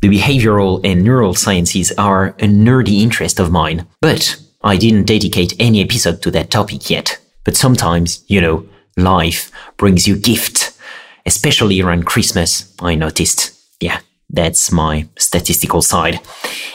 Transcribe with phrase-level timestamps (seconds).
[0.00, 5.54] The behavioral and neural sciences are a nerdy interest of mine, but I didn't dedicate
[5.58, 7.18] any episode to that topic yet.
[7.44, 8.66] But sometimes, you know,
[8.96, 10.78] life brings you gifts,
[11.26, 13.52] especially around Christmas, I noticed.
[13.80, 14.00] Yeah,
[14.30, 16.20] that's my statistical side.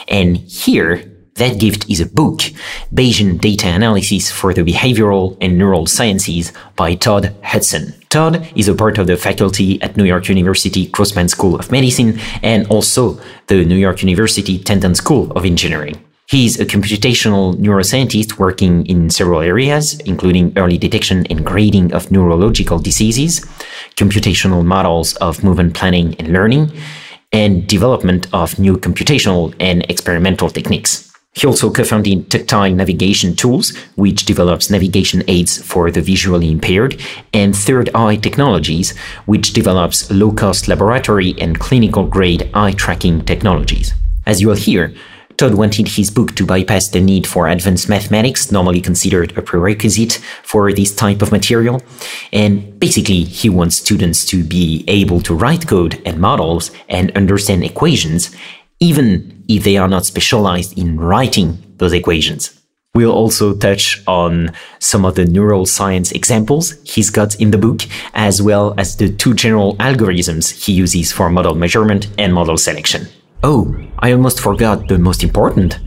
[0.06, 2.40] And here, that gift is a book,
[2.94, 7.94] Bayesian Data Analysis for the Behavioral and Neural Sciences by Todd Hudson.
[8.08, 12.18] Todd is a part of the faculty at New York University Grossman School of Medicine
[12.42, 16.02] and also the New York University Tandon School of Engineering.
[16.28, 22.80] He's a computational neuroscientist working in several areas, including early detection and grading of neurological
[22.80, 23.40] diseases,
[23.94, 26.72] computational models of movement planning and learning,
[27.32, 31.05] and development of new computational and experimental techniques.
[31.36, 36.98] He also co-founded Tactile Navigation Tools, which develops navigation aids for the visually impaired,
[37.34, 43.92] and Third Eye Technologies, which develops low-cost laboratory and clinical-grade eye tracking technologies.
[44.24, 44.94] As you'll hear,
[45.36, 50.14] Todd wanted his book to bypass the need for advanced mathematics, normally considered a prerequisite
[50.42, 51.82] for this type of material.
[52.32, 57.62] And basically, he wants students to be able to write code and models and understand
[57.62, 58.34] equations,
[58.80, 62.52] even if they are not specialized in writing those equations.
[62.94, 67.82] We'll also touch on some of the neuroscience examples he's got in the book,
[68.14, 73.06] as well as the two general algorithms he uses for model measurement and model selection.
[73.42, 75.78] Oh, I almost forgot the most important.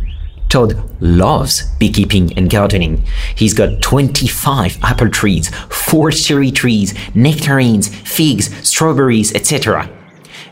[0.50, 3.04] Todd loves beekeeping and gardening.
[3.36, 9.90] He's got 25 apple trees, 4 cherry trees, nectarines, figs, strawberries, etc.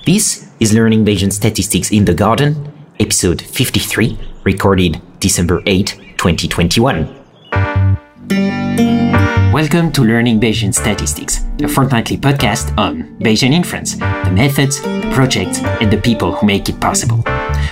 [0.06, 7.16] This is Learning Bayesian Statistics in the Garden, episode 53, recorded December 8, 2021.
[9.54, 15.60] Welcome to Learning Bayesian Statistics, a fortnightly podcast on Bayesian inference, the methods, the projects,
[15.62, 17.22] and the people who make it possible.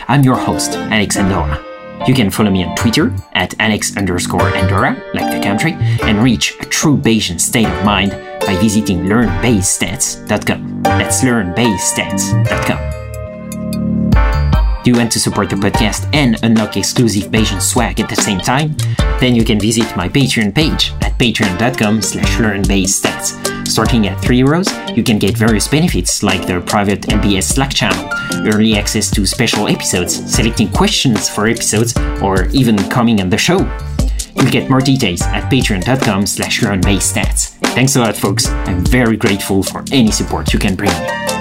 [0.08, 1.60] I'm your host, Alex Andorra.
[2.08, 5.72] You can follow me on Twitter at Alex underscore Andorra, like the country,
[6.04, 8.12] and reach a true Bayesian state of mind
[8.46, 10.84] by visiting learnbayesstats.com.
[10.84, 12.96] That's learnbayesstats.com.
[14.86, 18.40] Do you want to support the podcast and unlock exclusive Bayesian swag at the same
[18.40, 18.76] time?
[19.20, 23.68] Then you can visit my Patreon page at patreon.com slash learnbayesstats.
[23.68, 28.08] Starting at 3 euros, you can get various benefits like the private LBS Slack channel,
[28.54, 33.58] early access to special episodes, selecting questions for episodes, or even coming on the show.
[34.36, 37.55] You'll get more details at patreon.com slash learnbayesstats.
[37.76, 38.48] Thanks a lot, folks.
[38.48, 41.35] I'm very grateful for any support you can bring me.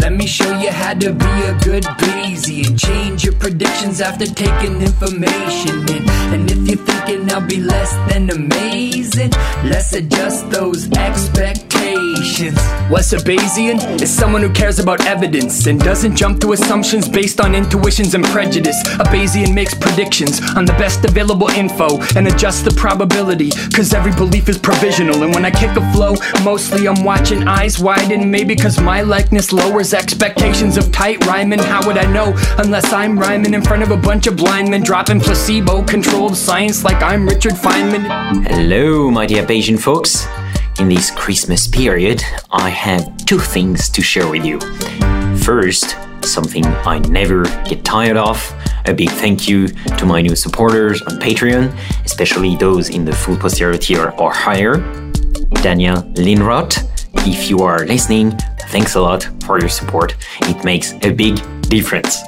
[0.00, 2.78] Let me show you how to be a good Bayesian.
[2.78, 6.08] Change your predictions after taking information in.
[6.34, 9.30] And if you're thinking I'll be less than amazing,
[9.64, 12.58] let's adjust those expectations.
[12.88, 14.00] What's a Bayesian?
[14.00, 18.24] Is someone who cares about evidence and doesn't jump to assumptions based on intuitions and
[18.24, 18.80] prejudice.
[18.94, 24.12] A Bayesian makes predictions on the best available info and adjusts the probability, cause every
[24.12, 25.22] belief is provisional.
[25.22, 29.52] And when I kick a flow, mostly I'm watching eyes widen, maybe cause my likeness
[29.52, 31.58] lowers expectations of tight rhyming.
[31.58, 34.82] How would I know unless I'm rhyming in front of a bunch of blind men
[34.82, 38.46] dropping placebo controlled science like I'm Richard Feynman?
[38.46, 40.26] Hello, my dear Bayesian folks.
[40.78, 44.60] In this Christmas period, I have two things to share with you.
[45.38, 48.38] First, something I never get tired of.
[48.86, 53.36] A big thank you to my new supporters on Patreon, especially those in the full
[53.36, 54.76] posterior tier or higher.
[55.62, 56.88] Daniel Linroth,
[57.26, 58.36] if you are listening,
[58.68, 60.16] thanks a lot for your support.
[60.42, 62.22] It makes a big difference.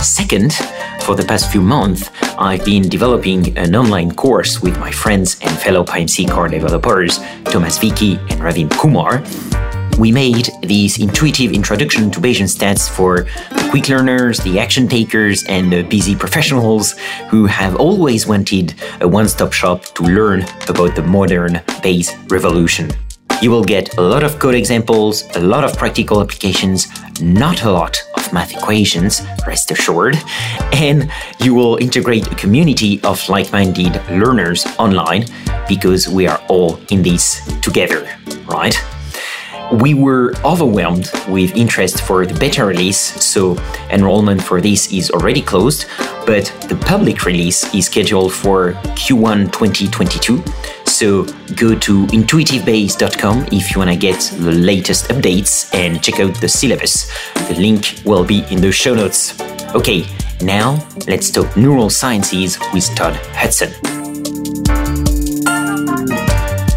[0.00, 0.52] Second,
[1.00, 5.56] for the past few months, I've been developing an online course with my friends and
[5.58, 9.24] fellow PyMC core developers, Thomas Wiecki and Ravin Kumar.
[9.98, 15.42] We made this intuitive introduction to Bayesian stats for the quick learners, the action takers,
[15.44, 16.92] and the busy professionals
[17.30, 22.92] who have always wanted a one stop shop to learn about the modern Bayes revolution.
[23.40, 26.88] You will get a lot of code examples, a lot of practical applications,
[27.20, 30.16] not a lot of math equations, rest assured,
[30.72, 31.08] and
[31.38, 35.24] you will integrate a community of like minded learners online
[35.68, 38.08] because we are all in this together,
[38.46, 38.76] right?
[39.70, 43.56] We were overwhelmed with interest for the beta release, so
[43.90, 45.86] enrollment for this is already closed,
[46.26, 50.42] but the public release is scheduled for Q1 2022.
[50.98, 51.22] So
[51.54, 56.48] go to intuitivebayes.com if you want to get the latest updates and check out the
[56.48, 57.08] syllabus.
[57.46, 59.40] The link will be in the show notes.
[59.76, 60.08] Okay,
[60.40, 63.70] now let's talk neural sciences with Todd Hudson.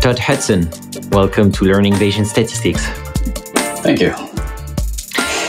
[0.02, 0.70] Todd Hudson,
[1.10, 2.86] welcome to Learning Bayesian Statistics.
[3.82, 4.14] Thank you.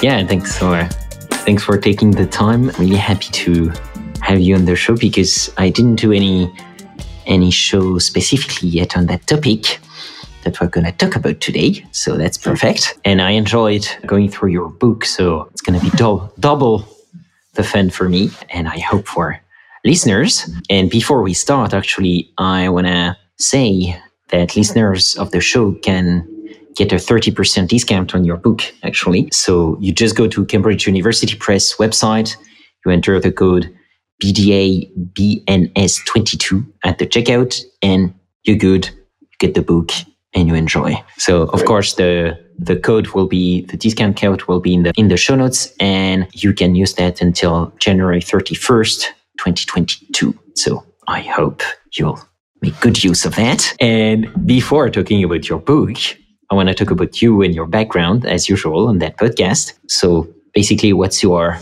[0.01, 0.89] Yeah, thanks for
[1.45, 2.71] Thanks for taking the time.
[2.71, 3.71] I'm Really happy to
[4.23, 6.51] have you on the show because I didn't do any
[7.27, 9.79] any show specifically yet on that topic
[10.45, 11.85] that we're going to talk about today.
[11.93, 12.99] So that's perfect.
[13.05, 15.05] And I enjoyed going through your book.
[15.05, 16.89] So it's going to be do- double
[17.55, 19.41] the fun for me and I hope for
[19.85, 20.51] listeners.
[20.71, 26.27] And before we start, actually, I want to say that listeners of the show can
[26.75, 29.29] get a 30% discount on your book, actually.
[29.31, 32.37] So you just go to Cambridge University Press website,
[32.85, 33.71] you enter the code
[34.23, 38.15] BDABNS22 at the checkout, and
[38.45, 38.89] you're good.
[39.21, 39.91] You get the book
[40.35, 41.03] and you enjoy.
[41.19, 41.67] So of Great.
[41.67, 45.17] course the the code will be the discount code will be in the in the
[45.17, 49.07] show notes and you can use that until January 31st,
[49.39, 50.39] 2022.
[50.55, 51.63] So I hope
[51.99, 52.21] you'll
[52.61, 53.75] make good use of that.
[53.81, 55.97] And before talking about your book,
[56.51, 59.75] I want to talk about you and your background as usual on that podcast.
[59.89, 61.59] So basically what's your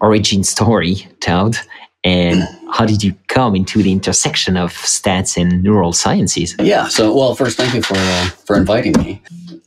[0.00, 1.56] origin story, Todd?
[2.04, 6.56] And how did you come into the intersection of stats and neural sciences?
[6.58, 6.88] Yeah.
[6.88, 9.22] So, well, first, thank you for uh, for inviting me.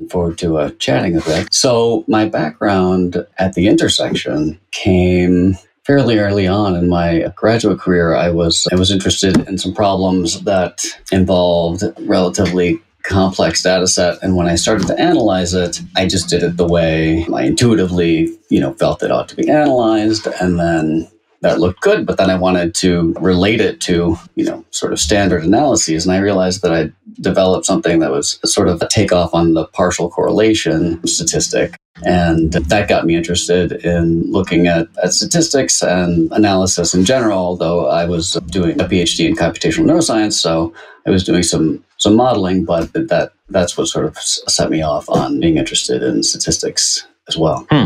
[0.09, 1.53] Forward to uh, chatting a bit.
[1.53, 8.15] So, my background at the intersection came fairly early on in my graduate career.
[8.15, 14.35] I was I was interested in some problems that involved relatively complex data set and
[14.35, 18.59] when i started to analyze it i just did it the way i intuitively you
[18.59, 21.07] know felt it ought to be analyzed and then
[21.45, 24.99] that looked good, but then I wanted to relate it to, you know, sort of
[24.99, 26.03] standard analyses.
[26.03, 29.67] And I realized that I developed something that was sort of a takeoff on the
[29.67, 31.75] partial correlation statistic.
[32.03, 37.89] And that got me interested in looking at, at statistics and analysis in general, although
[37.89, 40.33] I was doing a PhD in computational neuroscience.
[40.33, 40.73] So
[41.05, 45.07] I was doing some, some modeling, but that, that's what sort of set me off
[45.09, 47.67] on being interested in statistics as well.
[47.69, 47.85] Hmm.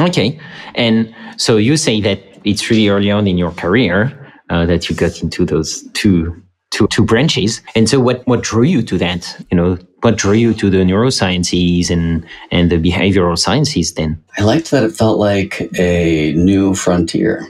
[0.00, 0.40] Okay.
[0.74, 4.96] And so you say that it's really early on in your career uh, that you
[4.96, 7.62] got into those two, two, two branches.
[7.74, 9.36] And so what, what drew you to that?
[9.50, 14.22] You know, what drew you to the neurosciences and, and the behavioral sciences then?
[14.36, 17.46] I liked that it felt like a new frontier.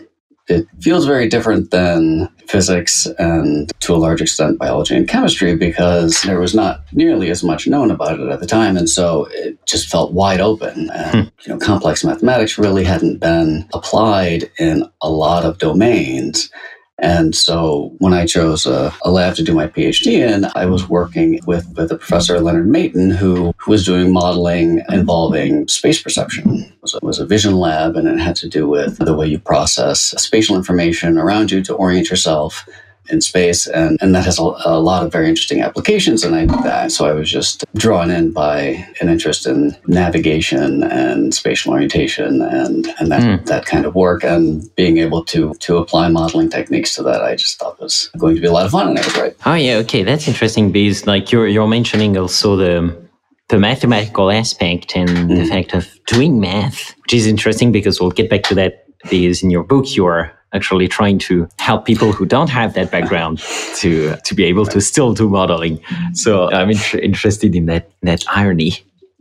[0.47, 6.21] It feels very different than physics and to a large extent biology and chemistry because
[6.23, 9.59] there was not nearly as much known about it at the time and so it
[9.67, 11.29] just felt wide open and hmm.
[11.41, 16.51] you know complex mathematics really hadn't been applied in a lot of domains
[16.99, 20.89] and so when I chose a, a, lab to do my PhD in, I was
[20.89, 26.73] working with, with a professor, Leonard Matin, who, who was doing modeling involving space perception.
[26.85, 30.15] It was a vision lab, and it had to do with the way you process
[30.23, 32.65] spatial information around you to orient yourself
[33.09, 36.25] in space, and, and that has a, a, lot of very interesting applications.
[36.25, 41.73] And I so I was just drawn in by an interest in navigation and spatial
[41.73, 43.47] orientation and and that mm.
[43.47, 47.37] that kind of work, and being able to to apply modeling techniques to that, I
[47.37, 49.37] just thought was going to be a lot of fun, and I was right.
[49.47, 53.05] Oh yeah, okay, that's interesting because like you're you're mentioning also the
[53.49, 55.29] the mathematical aspect and mm.
[55.29, 55.49] the hmm.
[55.49, 59.51] fact of doing math, which is interesting because we'll get back to that because in
[59.51, 63.39] your book you are actually trying to help people who don't have that background
[63.77, 65.81] to to be able to still do modeling.
[66.13, 68.73] So I'm in- interested in that that irony.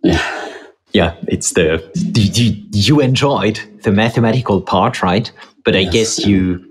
[0.03, 0.50] Yeah.
[0.94, 5.31] Yeah, it's the you, you enjoyed the mathematical part, right?
[5.65, 5.94] But I yes.
[5.94, 6.63] guess you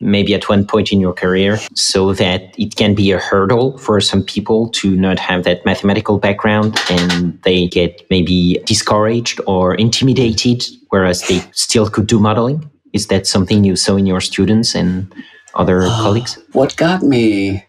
[0.00, 4.00] maybe at one point in your career so that it can be a hurdle for
[4.00, 10.64] some people to not have that mathematical background and they get maybe discouraged or intimidated
[10.90, 15.12] whereas they still could do modeling is that something you saw in your students and
[15.54, 16.38] other uh, colleagues?
[16.52, 17.66] What got me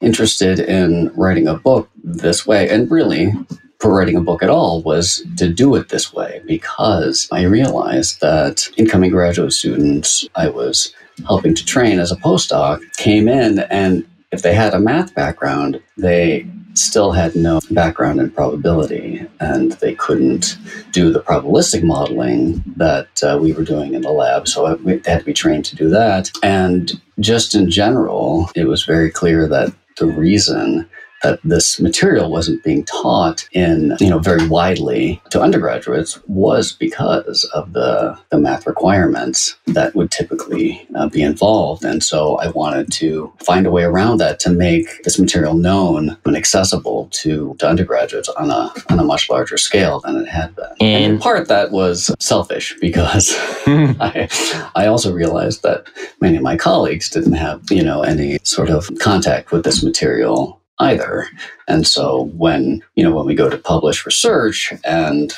[0.00, 3.32] interested in writing a book this way, and really
[3.80, 8.20] for writing a book at all, was to do it this way because I realized
[8.20, 10.94] that incoming graduate students I was
[11.26, 15.80] helping to train as a postdoc came in and if they had a math background,
[15.96, 20.56] they still had no background in probability and they couldn't
[20.92, 24.46] do the probabilistic modeling that uh, we were doing in the lab.
[24.46, 26.30] So they had to be trained to do that.
[26.42, 30.88] And just in general, it was very clear that the reason
[31.22, 37.44] that this material wasn't being taught in, you know, very widely to undergraduates was because
[37.54, 41.84] of the, the math requirements that would typically uh, be involved.
[41.84, 46.16] And so I wanted to find a way around that to make this material known
[46.24, 50.54] and accessible to, to undergraduates on a, on a much larger scale than it had
[50.54, 50.70] been.
[50.80, 53.34] And, and in part that was selfish because
[53.66, 54.28] I,
[54.74, 55.86] I also realized that
[56.20, 60.57] many of my colleagues didn't have, you know, any sort of contact with this material
[60.80, 61.26] either.
[61.66, 65.32] And so when, you know, when we go to publish research and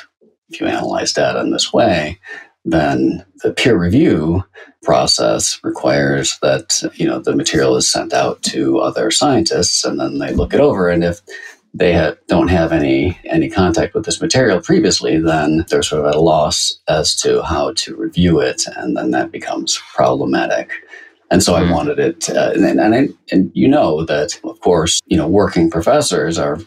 [0.50, 2.18] if you analyze data in this way,
[2.64, 4.44] then the peer review
[4.82, 10.18] process requires that you know the material is sent out to other scientists and then
[10.18, 11.20] they look it over and if
[11.74, 16.08] they ha- don't have any any contact with this material previously, then they're sort of
[16.08, 20.70] at a loss as to how to review it, and then that becomes problematic.
[21.30, 21.72] And so I mm-hmm.
[21.72, 25.70] wanted it, uh, and, and, I, and you know that, of course, you know, working
[25.70, 26.58] professors are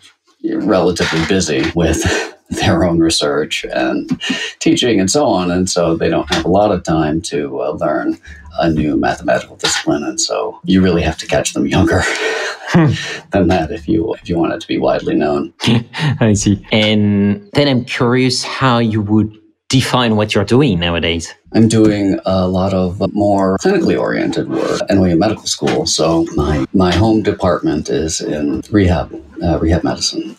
[0.44, 2.02] relatively busy with
[2.50, 4.22] their own research and
[4.60, 7.72] teaching and so on, and so they don't have a lot of time to uh,
[7.72, 8.18] learn
[8.60, 12.02] a new mathematical discipline, and so you really have to catch them younger.
[13.32, 15.54] than that if you if you want it to be widely known.
[16.20, 16.66] I see.
[16.72, 19.38] And then I'm curious how you would
[19.74, 21.34] define what you're doing nowadays.
[21.54, 25.88] I'm doing a lot of more clinically oriented work at NYU Medical School.
[25.88, 29.08] So my my home department is in rehab
[29.42, 30.36] uh, rehab medicine.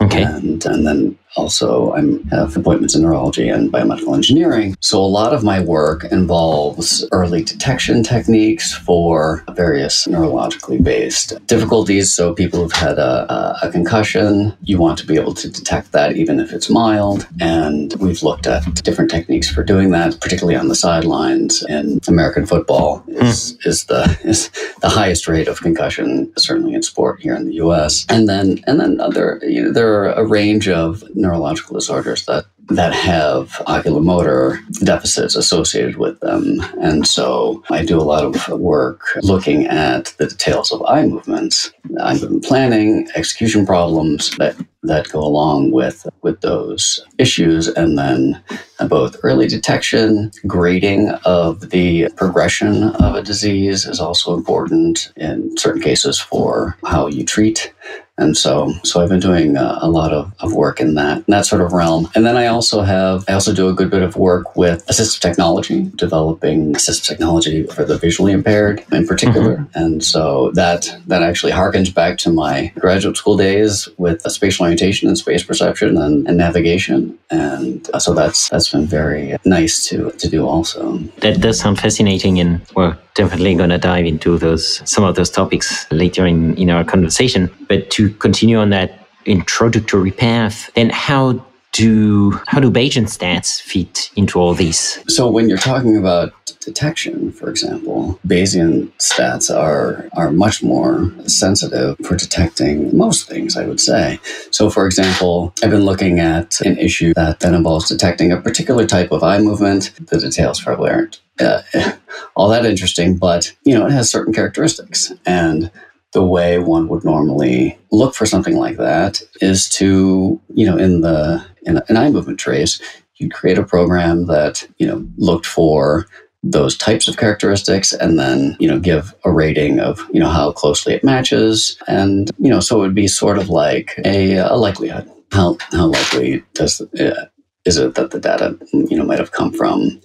[0.00, 0.24] Okay.
[0.24, 2.02] And, and then also, I
[2.34, 4.76] have appointments in neurology and biomedical engineering.
[4.80, 12.14] So, a lot of my work involves early detection techniques for various neurologically based difficulties.
[12.14, 16.16] So, people who've had a, a, concussion, you want to be able to detect that
[16.16, 17.26] even if it's mild.
[17.40, 21.64] And we've looked at different techniques for doing that, particularly on the sidelines.
[21.68, 23.66] In American football is, mm.
[23.66, 28.04] is the is the highest rate of concussion, certainly in sport here in the U.S.
[28.10, 32.44] And then and then other you know there are a range of neurological disorders that
[32.68, 36.60] that have oculomotor deficits associated with them.
[36.80, 41.72] And so I do a lot of work looking at the details of eye movements,
[42.00, 48.42] eye movement planning, execution problems that, that go along with, with those issues, and then
[48.88, 55.80] both early detection, grading of the progression of a disease is also important in certain
[55.80, 57.72] cases for how you treat
[58.18, 61.46] and so, so I've been doing uh, a lot of, of work in that, that
[61.46, 62.08] sort of realm.
[62.14, 65.20] And then I also have, I also do a good bit of work with assistive
[65.20, 69.56] technology, developing assistive technology for the visually impaired in particular.
[69.56, 69.78] Mm-hmm.
[69.78, 75.08] And so that, that actually harkens back to my graduate school days with spatial orientation
[75.08, 77.18] and space perception and, and navigation.
[77.30, 80.98] And uh, so that's, that's been very nice to, to do also.
[81.20, 85.30] That does sound fascinating and we're definitely going to dive into those some of those
[85.30, 87.50] topics later in, in our conversation.
[87.68, 94.10] But to continue on that introductory path, then how do how do Bayesian stats fit
[94.14, 95.02] into all these?
[95.08, 101.96] So when you're talking about detection, for example, Bayesian stats are are much more sensitive
[102.04, 104.20] for detecting most things, I would say.
[104.50, 108.86] So for example, I've been looking at an issue that, then involves detecting a particular
[108.86, 109.92] type of eye movement.
[109.98, 111.62] The details probably aren't uh,
[112.36, 115.12] all that interesting, but you know, it has certain characteristics.
[115.26, 115.70] And
[116.12, 121.00] the way one would normally look for something like that is to, you know, in
[121.00, 122.80] the in an eye movement trace,
[123.16, 126.06] you'd create a program that, you know, looked for
[126.42, 130.50] those types of characteristics and then, you know, give a rating of, you know, how
[130.50, 131.78] closely it matches.
[131.86, 135.08] And, you know, so it would be sort of like a, a likelihood.
[135.30, 137.26] How, how likely does uh,
[137.64, 140.00] is it that the data you know might have come from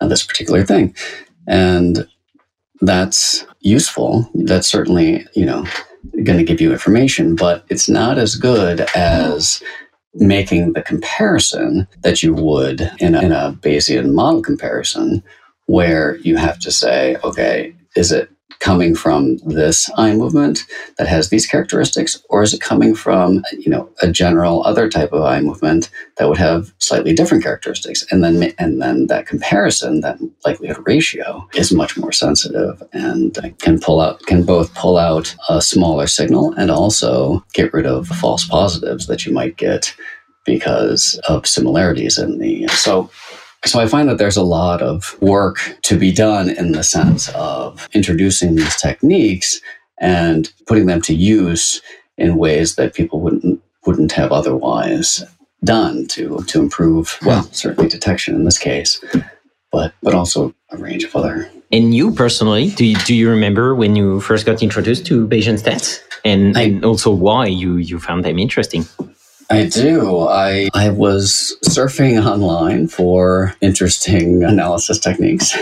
[0.00, 0.94] uh, this particular thing
[1.46, 2.08] and
[2.82, 5.64] that's useful that's certainly you know
[6.24, 9.62] going to give you information but it's not as good as
[10.14, 15.22] making the comparison that you would in a, in a bayesian model comparison
[15.66, 18.28] where you have to say okay is it
[18.60, 20.64] coming from this eye movement
[20.98, 25.12] that has these characteristics, or is it coming from you know a general other type
[25.12, 28.04] of eye movement that would have slightly different characteristics?
[28.10, 33.80] And then and then that comparison, that likelihood ratio, is much more sensitive and can
[33.80, 38.46] pull out can both pull out a smaller signal and also get rid of false
[38.46, 39.94] positives that you might get
[40.44, 43.10] because of similarities in the so
[43.64, 47.28] so I find that there's a lot of work to be done in the sense
[47.30, 49.60] of introducing these techniques
[50.00, 51.80] and putting them to use
[52.18, 55.24] in ways that people wouldn't wouldn't have otherwise
[55.64, 59.02] done to to improve well certainly detection in this case
[59.70, 63.74] but but also a range of other and you personally do you, do you remember
[63.74, 66.00] when you first got introduced to Bayesian stats?
[66.24, 68.84] And, I, and also why you you found them interesting
[69.52, 70.20] I do.
[70.20, 75.52] I I was surfing online for interesting analysis techniques,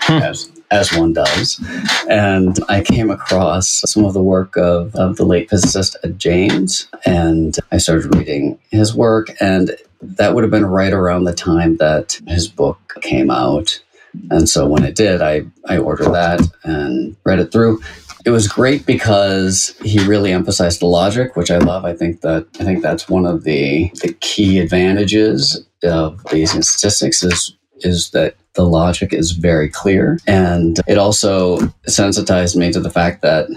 [0.00, 0.12] hmm.
[0.12, 1.62] as as one does,
[2.08, 6.14] and I came across some of the work of, of the late physicist E.T.
[6.14, 11.34] Jaynes, and I started reading his work, and that would have been right around the
[11.34, 13.82] time that his book came out.
[14.30, 17.80] And so when it did, I, I ordered that and read it through
[18.24, 21.84] it was great because he really emphasized the logic, which I love.
[21.84, 27.22] I think that I think that's one of the the key advantages of Bayesian statistics
[27.22, 30.18] is is that the logic is very clear.
[30.26, 33.48] And it also sensitized me to the fact that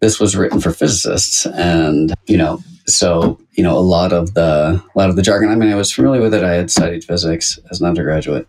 [0.00, 1.46] this was written for physicists.
[1.46, 5.48] And, you know, so, you know, a lot of the, a lot of the jargon,
[5.48, 6.44] I mean, I was familiar with it.
[6.44, 8.46] I had studied physics as an undergraduate,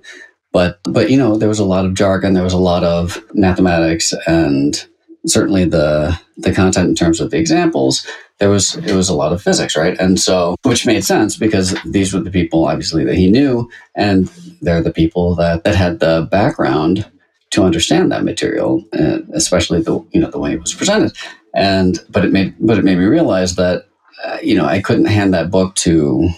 [0.51, 2.33] but, but, you know, there was a lot of jargon.
[2.33, 4.85] There was a lot of mathematics and
[5.25, 8.05] certainly the, the content in terms of the examples
[8.39, 9.97] there was it was a lot of physics, right?
[9.97, 14.27] And so, which made sense because these were the people obviously that he knew, and
[14.61, 17.09] they're the people that that had the background
[17.51, 21.15] to understand that material, and especially the you know the way it was presented.
[21.53, 23.85] And but it made but it made me realize that
[24.25, 26.29] uh, you know I couldn't hand that book to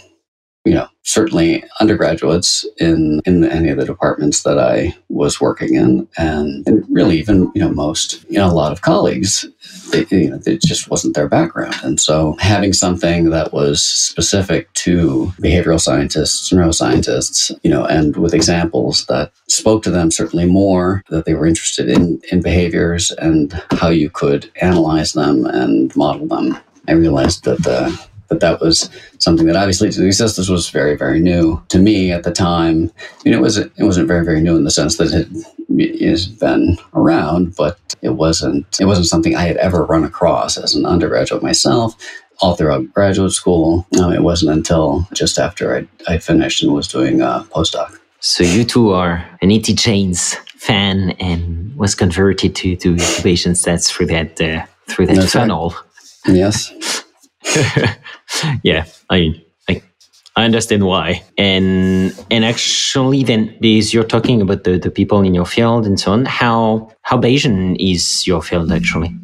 [0.67, 6.06] you know, certainly undergraduates in, in any of the departments that I was working in,
[6.18, 9.46] and, and really even, you know, most, you know, a lot of colleagues,
[9.92, 11.76] they, you know, it just wasn't their background.
[11.82, 18.34] And so having something that was specific to behavioral scientists, neuroscientists, you know, and with
[18.34, 23.54] examples that spoke to them certainly more, that they were interested in, in behaviors and
[23.72, 26.58] how you could analyze them and model them.
[26.90, 30.96] I realized that the but that was something that obviously to these systems was very,
[30.96, 32.91] very new to me at the time.
[33.00, 36.27] I mean, it was it wasn't very, very new in the sense that it has
[36.27, 40.86] been around, but it wasn't it wasn't something I had ever run across as an
[40.86, 41.96] undergraduate myself.
[42.39, 46.88] All throughout graduate school, um, it wasn't until just after I, I finished and was
[46.88, 47.98] doing a postdoc.
[48.19, 49.74] So you two are an E.T.
[49.74, 55.34] Jaynes fan and was converted to to incubation stats through that uh, through that That's
[55.34, 55.75] funnel.
[56.27, 56.36] Right.
[56.36, 57.03] Yes.
[58.63, 59.81] yeah, I, I
[60.36, 61.24] I understand why.
[61.38, 66.00] And and actually, then this you're talking about the, the people in your field and
[66.00, 66.25] so on.
[66.25, 69.15] How how Bayesian is your field actually?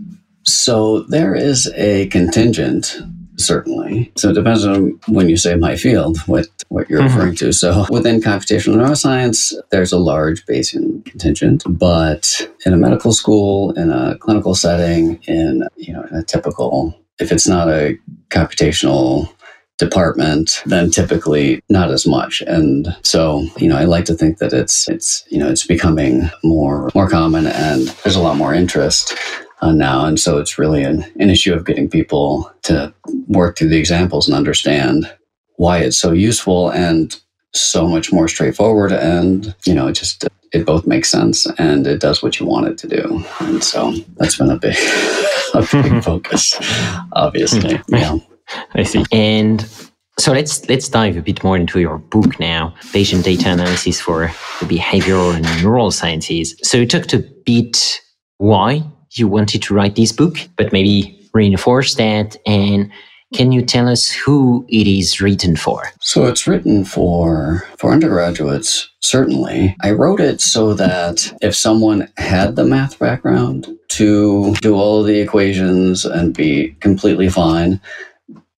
[0.46, 3.00] So there is a contingent
[3.38, 4.12] certainly.
[4.16, 7.16] So it depends on when you say my field, what, what you're mm-hmm.
[7.16, 7.52] referring to.
[7.52, 13.92] So within computational neuroscience, there's a large Bayesian contingent, but in a medical school, in
[13.92, 17.98] a clinical setting, in you know, in a typical if it's not a
[18.30, 19.34] computational
[19.78, 22.42] department, then typically not as much.
[22.42, 26.30] And so, you know, I like to think that it's it's you know it's becoming
[26.44, 29.18] more more common, and there's a lot more interest
[29.62, 30.06] uh, now.
[30.06, 32.94] And so, it's really an, an issue of getting people to
[33.28, 35.12] work through the examples and understand
[35.56, 37.20] why it's so useful and
[37.54, 38.92] so much more straightforward.
[38.92, 42.78] And you know, just it both makes sense and it does what you want it
[42.78, 43.24] to do.
[43.40, 44.76] And so that's been a big
[45.54, 46.58] a big focus,
[47.14, 47.82] obviously.
[47.88, 48.18] Yeah.
[48.76, 49.04] I see.
[49.12, 49.68] And
[50.20, 54.28] so let's let's dive a bit more into your book now, Bayesian data analysis for
[54.60, 56.56] the behavioral and neural sciences.
[56.62, 58.00] So you talked a bit
[58.38, 58.84] why
[59.16, 62.92] you wanted to write this book, but maybe reinforce that and
[63.34, 65.84] can you tell us who it is written for?
[66.00, 69.76] So it's written for for undergraduates, certainly.
[69.82, 75.20] I wrote it so that if someone had the math background to do all the
[75.20, 77.82] equations and be completely fine,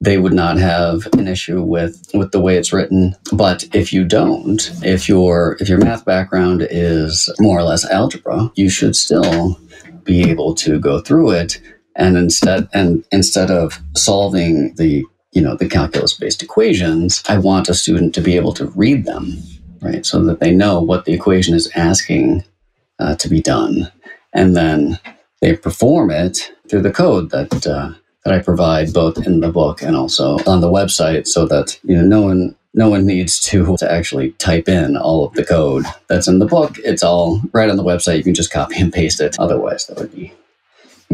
[0.01, 4.03] they would not have an issue with with the way it's written but if you
[4.03, 9.59] don't if your if your math background is more or less algebra you should still
[10.03, 11.59] be able to go through it
[11.95, 17.69] and instead and instead of solving the you know the calculus based equations i want
[17.69, 19.37] a student to be able to read them
[19.81, 22.43] right so that they know what the equation is asking
[22.99, 23.91] uh, to be done
[24.33, 24.99] and then
[25.41, 27.91] they perform it through the code that uh,
[28.23, 31.95] that i provide both in the book and also on the website so that you
[31.95, 35.85] know no one no one needs to, to actually type in all of the code
[36.07, 36.75] that's in the book.
[36.79, 38.17] It's all right on the website.
[38.17, 39.37] You can just copy and paste it.
[39.39, 40.33] Otherwise, that would be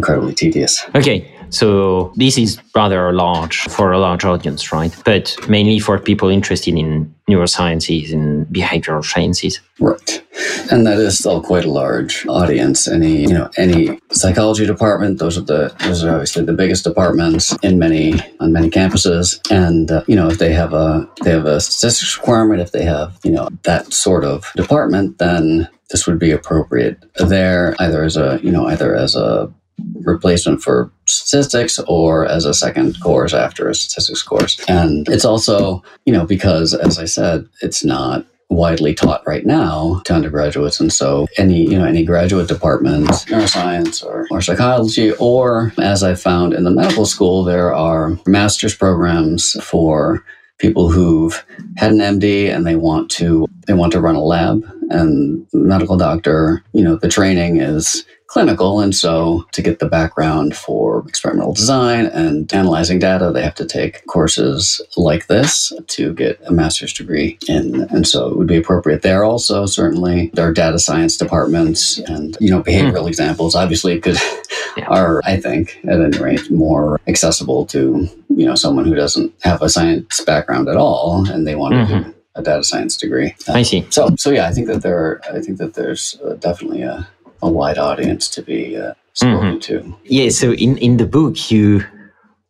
[0.02, 0.84] incredibly tedious.
[0.96, 1.18] Okay,
[1.52, 4.96] so this is rather large for a large audience, right?
[5.06, 9.60] But mainly for people interested in neurosciences and behavioral sciences.
[9.80, 10.24] Right.
[10.72, 12.88] And that is still quite a large audience.
[12.88, 17.56] Any, you know, any psychology department, those are the those are obviously the biggest departments
[17.62, 19.40] in many on many campuses.
[19.52, 22.86] And uh, you know, if they have a they have a statistics requirement, if they
[22.86, 28.16] have, you know, that sort of department, then this would be appropriate there either as
[28.16, 29.54] a, you know, either as a
[30.02, 34.60] replacement for statistics or as a second course after a statistics course.
[34.68, 40.02] And it's also, you know, because as I said, it's not widely taught right now
[40.04, 45.72] to undergraduates and so any you know any graduate department neuroscience or, or psychology or
[45.80, 50.22] as i found in the medical school there are master's programs for
[50.58, 51.46] people who've
[51.78, 55.96] had an md and they want to they want to run a lab and medical
[55.96, 58.80] doctor you know the training is clinical.
[58.80, 63.66] And so to get the background for experimental design and analyzing data, they have to
[63.66, 67.82] take courses like this to get a master's degree in.
[67.90, 70.32] And so it would be appropriate there also, certainly.
[70.34, 73.10] There are data science departments and, you know, behavioral mm.
[73.10, 74.18] examples, obviously, could
[74.78, 74.86] yeah.
[74.88, 79.62] are, I think, at any rate, more accessible to, you know, someone who doesn't have
[79.62, 82.04] a science background at all and they want mm-hmm.
[82.04, 83.36] to do a data science degree.
[83.50, 83.86] I see.
[83.90, 87.10] So, so yeah, I think that there, are, I think that there's uh, definitely a
[87.42, 89.60] a wide audience to be uh, spoken mm-hmm.
[89.60, 89.98] to.
[90.06, 91.84] Yeah, so in, in the book, you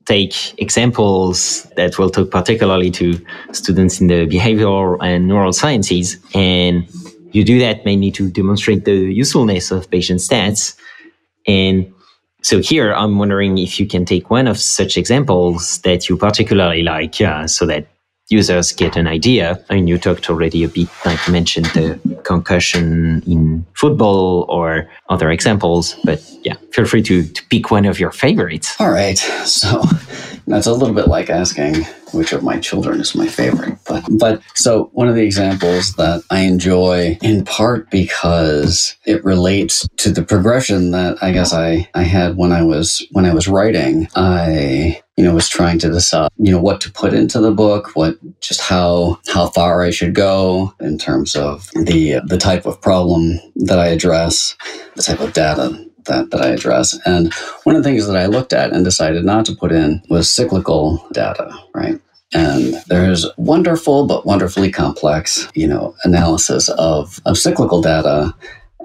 [0.05, 6.17] take examples that will talk particularly to students in the behavioral and neural sciences.
[6.33, 6.89] And
[7.31, 10.75] you do that mainly to demonstrate the usefulness of Bayesian stats.
[11.47, 11.93] And
[12.41, 16.81] so here, I'm wondering if you can take one of such examples that you particularly
[16.81, 17.87] like, uh, so that
[18.31, 19.63] users get an idea.
[19.69, 25.29] I mean, you talked already a bit, like mentioned the concussion in football or other
[25.29, 28.75] examples, but yeah, feel free to, to pick one of your favorites.
[28.79, 29.17] All right.
[29.17, 29.83] So
[30.47, 33.77] that's a little bit like asking which of my children is my favorite.
[33.87, 39.87] But, but so one of the examples that I enjoy in part because it relates
[39.97, 43.47] to the progression that I guess I, I had when I was, when I was
[43.47, 47.51] writing, I, you know, was trying to decide, you know, what to put into the
[47.51, 52.65] book, what, just how, how far I should go in terms of the, the type
[52.65, 54.55] of problem that I address,
[54.95, 56.97] the type of data that, that I address.
[57.05, 60.01] And one of the things that I looked at and decided not to put in
[60.09, 61.99] was cyclical data, right?
[62.33, 68.33] And there's wonderful but wonderfully complex, you know, analysis of, of cyclical data.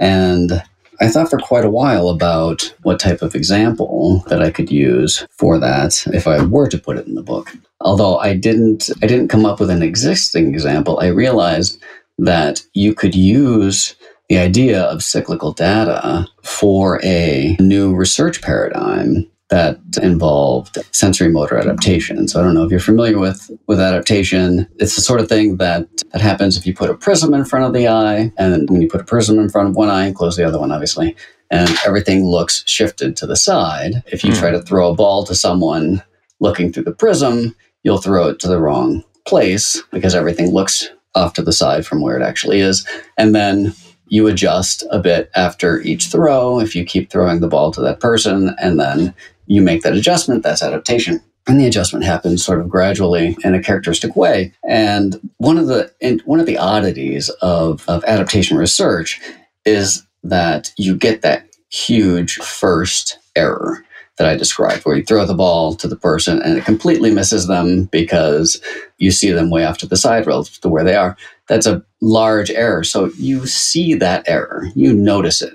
[0.00, 0.62] And
[1.00, 5.26] I thought for quite a while about what type of example that I could use
[5.30, 7.52] for that if I were to put it in the book.
[7.80, 11.82] Although I didn't I didn't come up with an existing example, I realized
[12.18, 13.94] that you could use
[14.28, 22.26] the idea of cyclical data for a new research paradigm that involved sensory motor adaptation.
[22.26, 24.66] So I don't know if you're familiar with with adaptation.
[24.78, 27.64] It's the sort of thing that that happens if you put a prism in front
[27.64, 30.16] of the eye, and when you put a prism in front of one eye and
[30.16, 31.14] close the other one, obviously,
[31.50, 34.02] and everything looks shifted to the side.
[34.06, 34.38] If you mm.
[34.38, 36.02] try to throw a ball to someone
[36.40, 37.54] looking through the prism,
[37.84, 42.02] you'll throw it to the wrong place because everything looks off to the side from
[42.02, 43.74] where it actually is, and then
[44.08, 48.00] you adjust a bit after each throw if you keep throwing the ball to that
[48.00, 49.14] person and then
[49.46, 51.22] you make that adjustment that's adaptation.
[51.48, 54.52] And the adjustment happens sort of gradually in a characteristic way.
[54.68, 55.92] And one of the
[56.24, 59.20] one of the oddities of, of adaptation research
[59.64, 63.84] is that you get that huge first error
[64.18, 67.46] that I described, where you throw the ball to the person and it completely misses
[67.46, 68.60] them because
[68.96, 71.16] you see them way off to the side relative to where they are.
[71.48, 72.82] That's a large error.
[72.82, 75.54] So you see that error, you notice it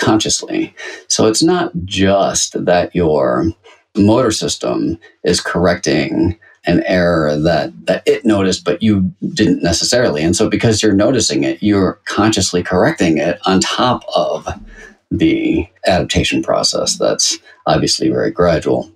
[0.00, 0.74] consciously.
[1.08, 3.52] So it's not just that your
[3.96, 10.22] motor system is correcting an error that, that it noticed, but you didn't necessarily.
[10.22, 14.46] And so because you're noticing it, you're consciously correcting it on top of
[15.10, 18.90] the adaptation process that's obviously very gradual.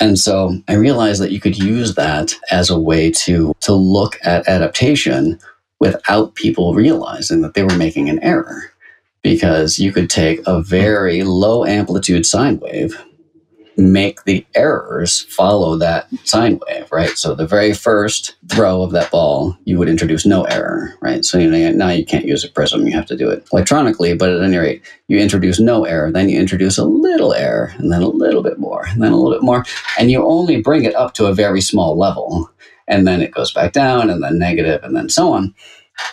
[0.00, 4.18] And so I realized that you could use that as a way to, to look
[4.24, 5.38] at adaptation
[5.80, 8.70] without people realizing that they were making an error.
[9.24, 12.96] Because you could take a very low amplitude sine wave,
[13.76, 17.10] make the errors follow that sine wave, right?
[17.10, 21.24] So the very first throw of that ball, you would introduce no error, right?
[21.24, 24.14] So you know, now you can't use a prism, you have to do it electronically,
[24.14, 27.90] but at any rate, you introduce no error, then you introduce a little error, and
[27.90, 29.64] then a little bit more, and then a little bit more,
[29.98, 32.48] and you only bring it up to a very small level
[32.86, 35.54] and then it goes back down and then negative and then so on.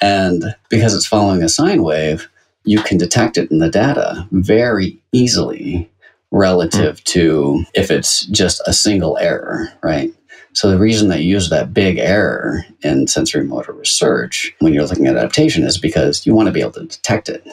[0.01, 2.29] And because it's following a sine wave,
[2.63, 5.89] you can detect it in the data very easily
[6.31, 7.03] relative mm.
[7.03, 10.13] to if it's just a single error, right?
[10.53, 14.85] So the reason that you use that big error in sensory motor research when you're
[14.85, 17.45] looking at adaptation is because you want to be able to detect it.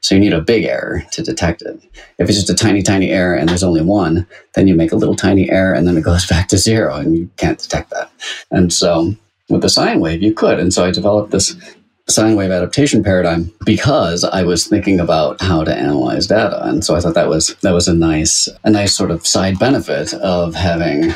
[0.00, 1.82] So you need a big error to detect it.
[2.18, 4.96] If it's just a tiny, tiny error and there's only one, then you make a
[4.96, 8.10] little tiny error and then it goes back to zero and you can't detect that.
[8.50, 9.14] And so
[9.48, 10.58] with the sine wave, you could.
[10.58, 11.56] And so I developed this
[12.08, 16.64] sine wave adaptation paradigm because I was thinking about how to analyze data.
[16.64, 19.58] And so I thought that was that was a nice a nice sort of side
[19.58, 21.14] benefit of having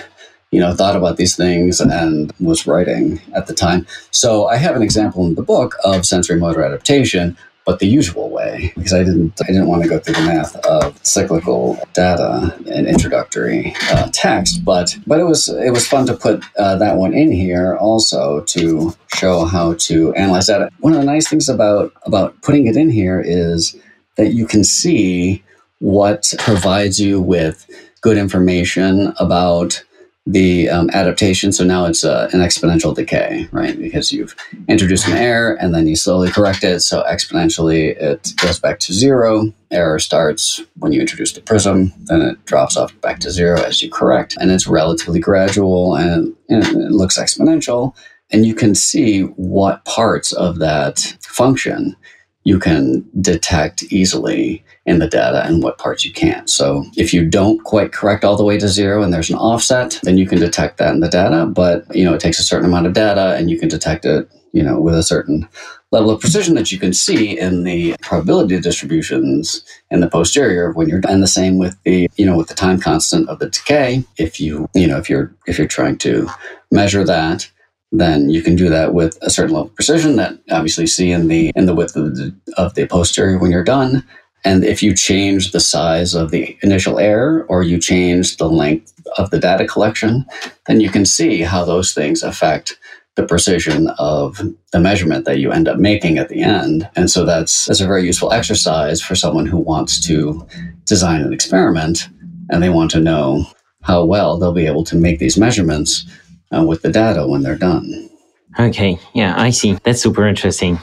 [0.50, 3.86] you know thought about these things and was writing at the time.
[4.10, 7.36] So I have an example in the book of sensory motor adaptation
[7.70, 10.56] but the usual way because I didn't I didn't want to go through the math
[10.66, 14.64] of cyclical data and introductory uh, text.
[14.64, 18.40] But but it was it was fun to put uh, that one in here also
[18.40, 20.68] to show how to analyze data.
[20.80, 23.76] One of the nice things about about putting it in here is
[24.16, 25.44] that you can see
[25.78, 29.84] what provides you with good information about
[30.26, 31.52] the um, adaptation.
[31.52, 33.78] So now it's uh, an exponential decay, right?
[33.78, 34.36] Because you've
[34.68, 36.80] introduced an error and then you slowly correct it.
[36.80, 39.52] So exponentially, it goes back to zero.
[39.70, 43.82] Error starts when you introduce the prism, then it drops off back to zero as
[43.82, 44.36] you correct.
[44.40, 47.94] And it's relatively gradual and, and it looks exponential.
[48.30, 51.96] And you can see what parts of that function
[52.44, 56.48] you can detect easily in the data and what parts you can't.
[56.48, 60.00] So if you don't quite correct all the way to zero and there's an offset,
[60.02, 61.46] then you can detect that in the data.
[61.46, 64.30] But you know, it takes a certain amount of data and you can detect it,
[64.52, 65.48] you know, with a certain
[65.92, 70.88] level of precision that you can see in the probability distributions in the posterior when
[70.88, 74.04] you're and the same with the you know with the time constant of the decay
[74.16, 76.28] if you you know if you're if you're trying to
[76.70, 77.50] measure that
[77.92, 81.28] then you can do that with a certain level of precision that obviously see in
[81.28, 84.04] the in the width of the, of the posterior when you're done.
[84.44, 88.92] And if you change the size of the initial error or you change the length
[89.18, 90.24] of the data collection,
[90.66, 92.78] then you can see how those things affect
[93.16, 94.40] the precision of
[94.72, 96.88] the measurement that you end up making at the end.
[96.96, 100.46] And so that's that's a very useful exercise for someone who wants to
[100.84, 102.08] design an experiment
[102.50, 103.44] and they want to know
[103.82, 106.04] how well they'll be able to make these measurements
[106.54, 108.10] uh, with the data when they're done.
[108.58, 109.78] Okay, yeah, I see.
[109.84, 110.78] That's super interesting.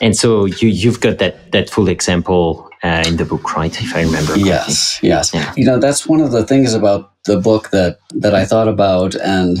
[0.00, 3.80] And so you you've got that that full example uh, in the book, right?
[3.80, 4.32] If I remember.
[4.32, 4.48] Correctly.
[4.48, 5.32] Yes, yes.
[5.32, 5.52] Yeah.
[5.56, 9.14] You know, that's one of the things about the book that that I thought about
[9.14, 9.58] and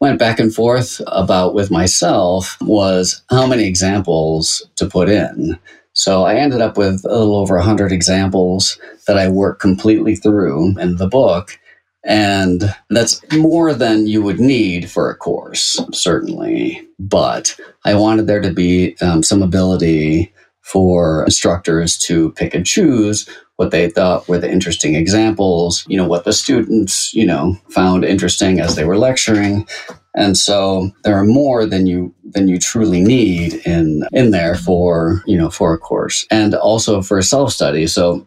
[0.00, 5.58] went back and forth about with myself was how many examples to put in.
[5.92, 10.78] So I ended up with a little over 100 examples that I worked completely through
[10.78, 11.58] in the book.
[12.04, 16.86] And that's more than you would need for a course, certainly.
[16.98, 23.28] But I wanted there to be um, some ability for instructors to pick and choose
[23.56, 28.04] what they thought were the interesting examples, you know, what the students, you know, found
[28.04, 29.68] interesting as they were lecturing.
[30.14, 35.22] And so there are more than you than you truly need in in there for,
[35.26, 37.86] you know, for a course and also for self-study.
[37.86, 38.26] So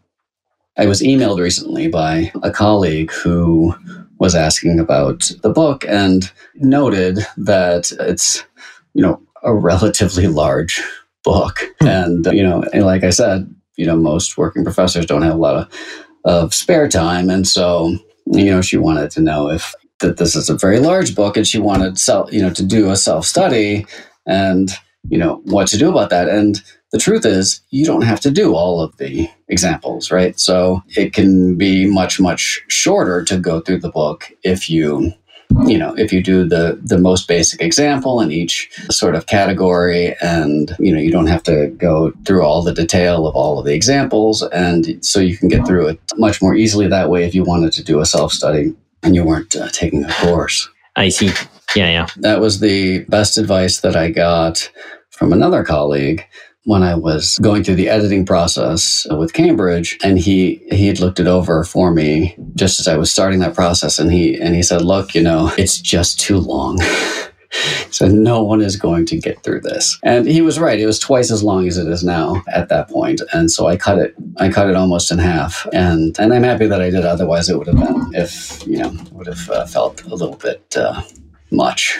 [0.78, 3.74] I was emailed recently by a colleague who
[4.20, 8.44] was asking about the book and noted that it's,
[8.94, 10.82] you know, a relatively large
[11.24, 11.60] book.
[11.80, 11.88] Hmm.
[11.88, 15.38] And, you know, and like I said, you know, most working professors don't have a
[15.38, 15.70] lot of,
[16.24, 17.30] of spare time.
[17.30, 21.16] And so, you know, she wanted to know if that this is a very large
[21.16, 23.86] book and she wanted self, you know, to do a self study
[24.26, 24.72] and,
[25.10, 26.28] you know, what to do about that.
[26.28, 26.62] And
[26.96, 30.40] the truth is, you don't have to do all of the examples, right?
[30.40, 35.12] So it can be much, much shorter to go through the book if you
[35.68, 40.16] you know if you do the the most basic example in each sort of category
[40.22, 43.66] and you know you don't have to go through all the detail of all of
[43.66, 44.42] the examples.
[44.42, 47.74] And so you can get through it much more easily that way if you wanted
[47.74, 50.70] to do a self study and you weren't uh, taking a course.
[50.96, 51.32] I see.
[51.76, 52.08] Yeah yeah.
[52.16, 54.72] That was the best advice that i got
[55.10, 56.26] from another colleague
[56.66, 61.20] when I was going through the editing process with Cambridge, and he he had looked
[61.20, 64.64] it over for me just as I was starting that process, and he and he
[64.64, 66.80] said, "Look, you know, it's just too long."
[67.92, 71.00] so no one is going to get through this and he was right it was
[71.00, 74.14] twice as long as it is now at that point and so i cut it
[74.38, 77.58] i cut it almost in half and and i'm happy that i did otherwise it
[77.58, 81.02] would have been if you know would have uh, felt a little bit uh,
[81.52, 81.98] much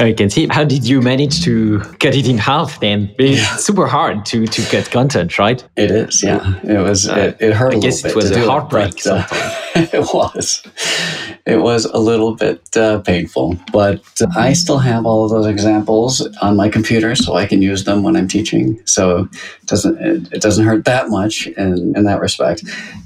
[0.00, 0.46] I can see.
[0.48, 3.12] How did you manage to cut it in half then?
[3.18, 3.56] It's yeah.
[3.56, 5.64] super hard to, to cut content, right?
[5.76, 6.60] It is, yeah.
[6.62, 8.94] It was, uh, it, it, hurt I a guess it was a heartbreak.
[8.98, 9.60] It, but, uh,
[9.92, 10.62] it was.
[11.46, 14.02] It was a little bit uh, painful, but
[14.36, 18.02] I still have all of those examples on my computer so I can use them
[18.02, 18.80] when I'm teaching.
[18.84, 22.62] So it doesn't, it, it doesn't hurt that much in, in that respect.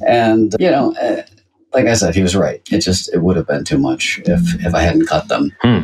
[0.07, 1.23] And, you know, uh,
[1.74, 2.61] like I said, he was right.
[2.70, 5.52] It just it would have been too much if if I hadn't cut them.
[5.61, 5.80] Hmm.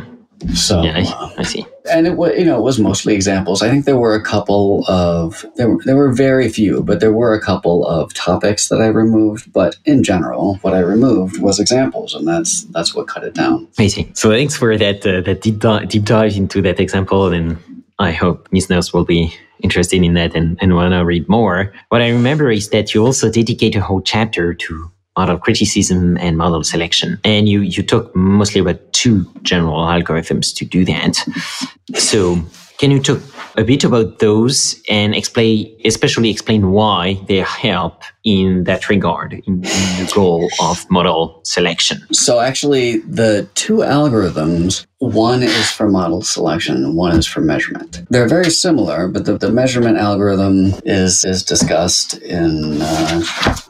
[0.55, 1.65] So yeah, I, I, see.
[1.91, 3.61] And it was you know it was mostly examples.
[3.61, 7.33] I think there were a couple of there there were very few, but there were
[7.33, 9.51] a couple of topics that I removed.
[9.51, 13.67] But in general, what I removed was examples, and that's that's what cut it down.
[13.77, 14.09] I see.
[14.13, 17.57] So thanks for that uh, that deep dive, deep dive into that example, and
[17.99, 21.73] I hope listeners will be interested in that and, and want to read more.
[21.89, 26.37] What I remember is that you also dedicate a whole chapter to model criticism and
[26.37, 27.09] model selection.
[27.23, 31.13] And you, you talk mostly about two general algorithms to do that.
[31.95, 32.21] So
[32.79, 33.19] Can you talk
[33.57, 39.41] a bit about those and explain, especially explain why they help in that regard, in,
[39.47, 42.01] in the goal of model selection?
[42.13, 48.01] So, actually, the two algorithms one is for model selection and one is for measurement.
[48.09, 53.65] They're very similar, but the, the measurement algorithm is, is discussed in uh, five.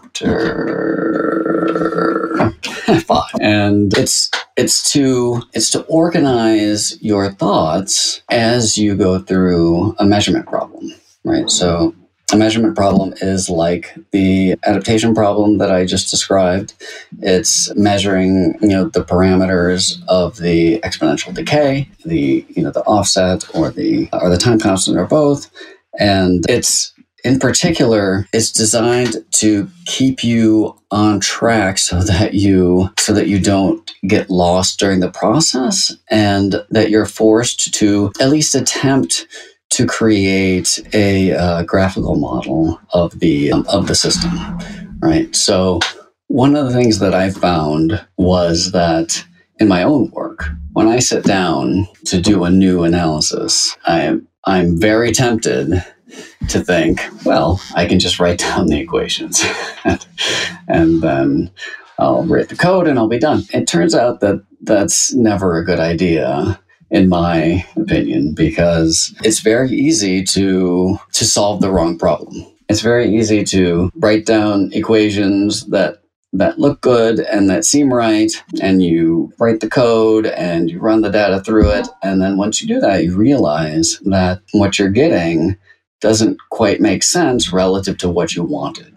[3.40, 10.48] And it's it's to it's to organize your thoughts as you go through a measurement
[10.48, 10.92] problem,
[11.24, 11.50] right?
[11.50, 11.94] So
[12.32, 16.74] a measurement problem is like the adaptation problem that I just described.
[17.22, 23.44] It's measuring, you know, the parameters of the exponential decay, the, you know, the offset
[23.56, 25.50] or the or the time constant or both.
[26.00, 33.14] And it's in particular is designed to keep you on track so that you so
[33.14, 38.56] that you don't get lost during the process and that you're forced to at least
[38.56, 39.28] attempt
[39.70, 44.32] to create a uh, graphical model of the um, of the system
[45.02, 45.34] right?
[45.34, 45.80] So
[46.30, 49.26] one of the things that i found was that
[49.60, 54.80] in my own work when i sit down to do a new analysis i i'm
[54.80, 55.84] very tempted
[56.50, 59.44] to think, well, I can just write down the equations
[60.68, 61.52] and then
[61.98, 63.44] I'll write the code and I'll be done.
[63.54, 66.60] It turns out that that's never a good idea
[66.92, 72.46] in my opinion because it's very easy to to solve the wrong problem.
[72.68, 76.02] It's very easy to write down equations that
[76.34, 81.02] that look good and that seem right and you write the code and you run
[81.02, 84.90] the data through it and then once you do that you realize that what you're
[84.90, 85.58] getting
[86.02, 88.96] doesn't quite make sense relative to what you wanted.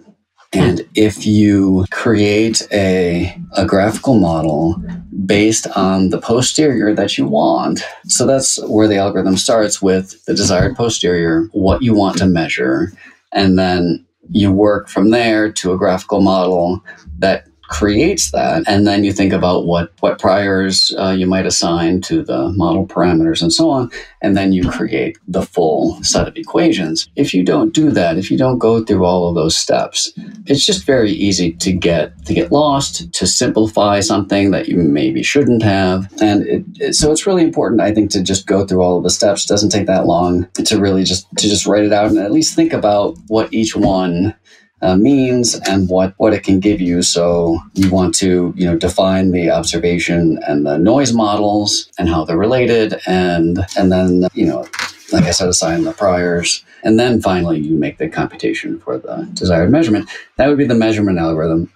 [0.54, 4.76] And if you create a, a graphical model
[5.24, 10.34] based on the posterior that you want, so that's where the algorithm starts with the
[10.34, 12.92] desired posterior, what you want to measure,
[13.32, 16.84] and then you work from there to a graphical model
[17.18, 18.62] that creates that.
[18.66, 22.86] And then you think about what, what priors uh, you might assign to the model
[22.86, 23.90] parameters and so on.
[24.20, 27.08] And then you create the full set of equations.
[27.16, 30.12] If you don't do that, if you don't go through all of those steps,
[30.46, 35.22] it's just very easy to get to get lost, to simplify something that you maybe
[35.22, 36.12] shouldn't have.
[36.20, 39.02] And it, it, so it's really important, I think, to just go through all of
[39.02, 39.44] the steps.
[39.44, 42.32] It doesn't take that long to really just to just write it out and at
[42.32, 44.34] least think about what each one
[44.82, 47.02] uh, means and what, what it can give you.
[47.02, 52.24] So you want to, you know, define the observation and the noise models and how
[52.24, 53.00] they're related.
[53.06, 54.66] And, and then, you know,
[55.12, 56.64] like I said, assign the priors.
[56.82, 60.10] And then finally you make the computation for the desired measurement.
[60.36, 61.72] That would be the measurement algorithm.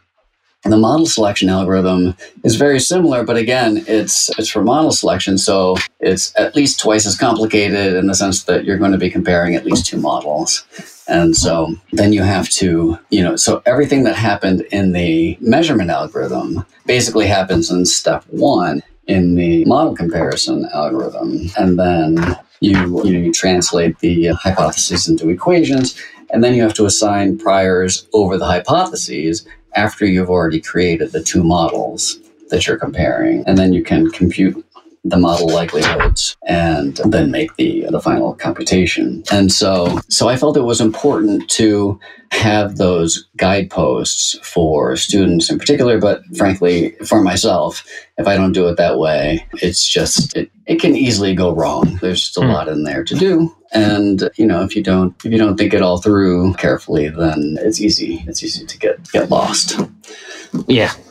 [0.64, 5.76] The model selection algorithm is very similar, but again, it's it's for model selection, so
[6.00, 9.54] it's at least twice as complicated in the sense that you're going to be comparing
[9.54, 10.64] at least two models.
[11.08, 15.90] And so then you have to, you know, so everything that happened in the measurement
[15.90, 21.50] algorithm basically happens in step one in the model comparison algorithm.
[21.56, 22.72] And then you,
[23.04, 26.00] you, know, you translate the hypotheses into equations.
[26.30, 31.22] And then you have to assign priors over the hypotheses after you've already created the
[31.22, 32.18] two models
[32.50, 33.44] that you're comparing.
[33.46, 34.65] And then you can compute
[35.08, 39.22] the model likelihoods and then make the the final computation.
[39.30, 41.98] And so so I felt it was important to
[42.32, 47.86] have those guideposts for students in particular, but frankly for myself,
[48.18, 51.98] if I don't do it that way, it's just it, it can easily go wrong.
[52.02, 52.52] There's just a mm.
[52.52, 53.54] lot in there to do.
[53.72, 57.58] And you know, if you don't if you don't think it all through carefully, then
[57.60, 58.24] it's easy.
[58.26, 59.78] It's easy to get get lost.
[60.66, 60.92] Yeah.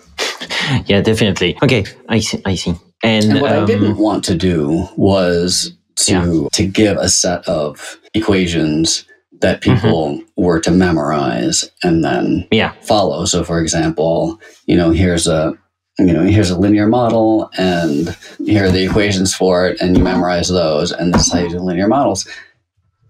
[0.88, 1.58] Yeah, definitely.
[1.62, 2.42] Okay, I see.
[2.44, 2.74] I see.
[3.06, 6.48] And, and what um, I didn't want to do was to yeah.
[6.52, 9.06] to give a set of equations
[9.42, 9.76] that mm-hmm.
[9.76, 10.42] people mm-hmm.
[10.42, 12.74] were to memorize and then yeah.
[12.82, 13.26] follow.
[13.26, 15.58] So, for example, you know, here's a
[15.98, 20.04] you know, here's a linear model, and here are the equations for it, and you
[20.04, 22.28] memorize those, and this is how you do linear models.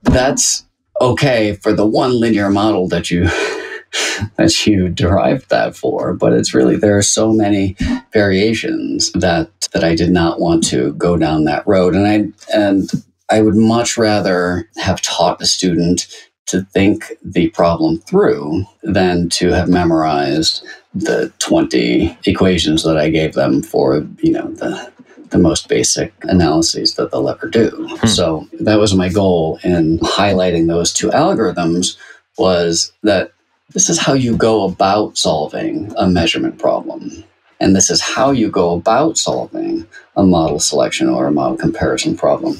[0.03, 0.65] That's
[1.01, 3.23] okay for the one linear model that you
[4.37, 7.75] that you derived that for, but it's really there are so many
[8.13, 12.89] variations that that I did not want to go down that road, and I and
[13.29, 16.07] I would much rather have taught a student
[16.45, 23.33] to think the problem through than to have memorized the 20 equations that I gave
[23.33, 24.91] them for, you know, the
[25.31, 27.69] the most basic analyses that they'll ever do.
[27.99, 28.07] Hmm.
[28.07, 31.97] So that was my goal in highlighting those two algorithms
[32.37, 33.33] was that
[33.73, 37.25] this is how you go about solving a measurement problem.
[37.65, 42.15] And this is how you go about solving a model selection or a model comparison
[42.15, 42.57] problem.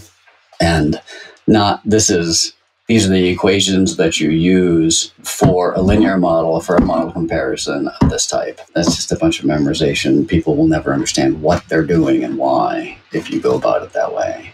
[0.60, 0.99] And
[1.45, 2.53] not this is
[2.88, 7.88] these are the equations that you use for a linear model for a model comparison
[7.88, 8.60] of this type.
[8.74, 10.28] That's just a bunch of memorization.
[10.28, 14.12] People will never understand what they're doing and why if you go about it that
[14.12, 14.53] way.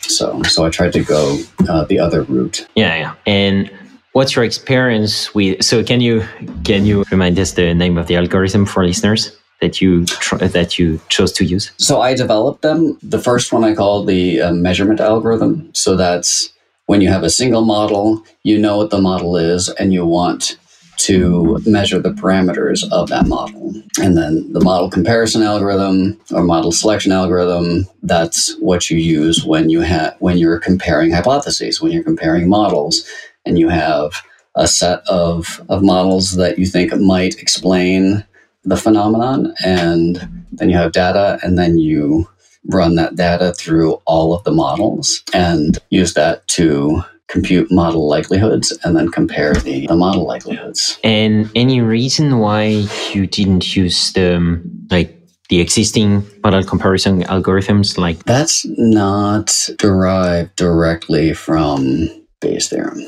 [0.00, 2.66] So, so I tried to go uh, the other route.
[2.76, 3.14] Yeah, yeah.
[3.24, 3.72] And
[4.12, 5.64] what's your experience with?
[5.64, 6.26] So, can you
[6.62, 9.34] can you remind us the name of the algorithm for listeners?
[9.62, 11.72] That you tr- that you chose to use?
[11.78, 12.98] So I developed them.
[13.02, 15.70] The first one I call the uh, measurement algorithm.
[15.72, 16.52] So that's
[16.86, 20.58] when you have a single model, you know what the model is, and you want
[20.98, 23.72] to measure the parameters of that model.
[24.00, 29.70] And then the model comparison algorithm or model selection algorithm, that's what you use when
[29.70, 33.06] you have when you're comparing hypotheses, when you're comparing models
[33.46, 34.22] and you have
[34.54, 38.24] a set of, of models that you think might explain
[38.64, 42.28] the phenomenon and then you have data and then you
[42.66, 48.76] run that data through all of the models and use that to compute model likelihoods
[48.84, 50.98] and then compare the, the model likelihoods.
[51.02, 57.98] And any reason why you didn't use the um, like the existing model comparison algorithms
[57.98, 62.08] like that's not derived directly from
[62.40, 63.00] Bayes theorem.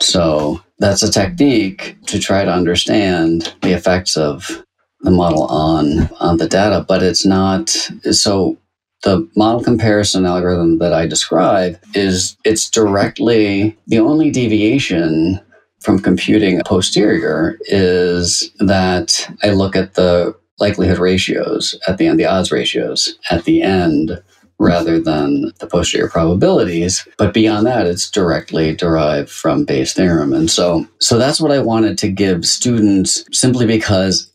[0.00, 4.64] So that's a technique to try to understand the effects of
[5.00, 8.58] the model on on the data, but it's not so
[9.04, 15.40] the model comparison algorithm that I describe is it's directly the only deviation
[15.80, 22.26] from computing posterior is that I look at the likelihood ratios at the end, the
[22.26, 24.20] odds ratios at the end
[24.58, 27.06] rather than the posterior probabilities.
[27.16, 30.32] But beyond that, it's directly derived from Bayes theorem.
[30.32, 34.32] And so, so that's what I wanted to give students simply because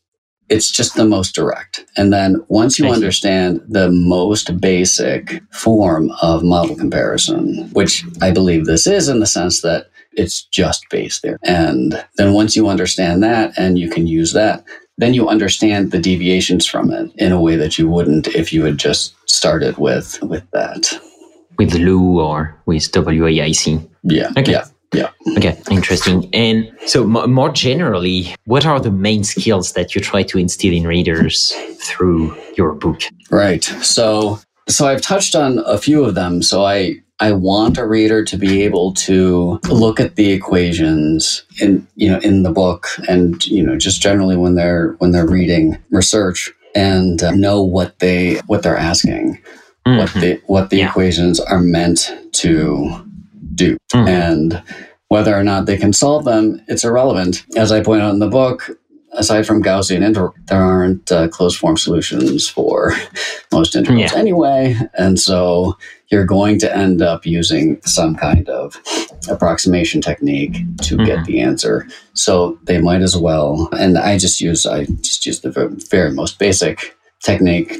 [0.49, 1.85] it's just the most direct.
[1.97, 8.65] And then once you understand the most basic form of model comparison, which I believe
[8.65, 11.39] this is in the sense that it's just Bayes there.
[11.43, 14.63] And then once you understand that and you can use that,
[14.97, 18.63] then you understand the deviations from it in a way that you wouldn't if you
[18.63, 20.99] had just started with with that.
[21.57, 23.89] With LOO or with WAIC.
[24.03, 24.31] Yeah.
[24.37, 24.51] Okay.
[24.51, 24.65] Yeah.
[24.93, 25.09] Yeah.
[25.37, 26.29] Okay, interesting.
[26.33, 30.73] And so, m- more generally, what are the main skills that you try to instill
[30.73, 33.01] in readers through your book?
[33.31, 33.63] Right.
[33.63, 36.41] So, so I've touched on a few of them.
[36.41, 41.87] So I I want a reader to be able to look at the equations in
[41.95, 45.77] you know in the book and you know just generally when they're when they're reading
[45.89, 49.39] research and uh, know what they what they're asking,
[49.85, 49.97] mm-hmm.
[49.97, 50.89] what the what the yeah.
[50.89, 53.02] equations are meant to
[53.55, 53.77] do.
[53.93, 54.07] Mm.
[54.07, 54.63] And
[55.07, 57.45] whether or not they can solve them, it's irrelevant.
[57.55, 58.69] As I point out in the book,
[59.13, 62.93] aside from Gaussian integral, there aren't uh, closed form solutions for
[63.51, 64.17] most integrals yeah.
[64.17, 64.75] anyway.
[64.97, 65.77] And so
[66.09, 68.79] you're going to end up using some kind of
[69.29, 71.05] approximation technique to mm-hmm.
[71.05, 71.87] get the answer.
[72.13, 73.69] So they might as well.
[73.73, 75.51] And I just use I just use the
[75.89, 77.77] very most basic technique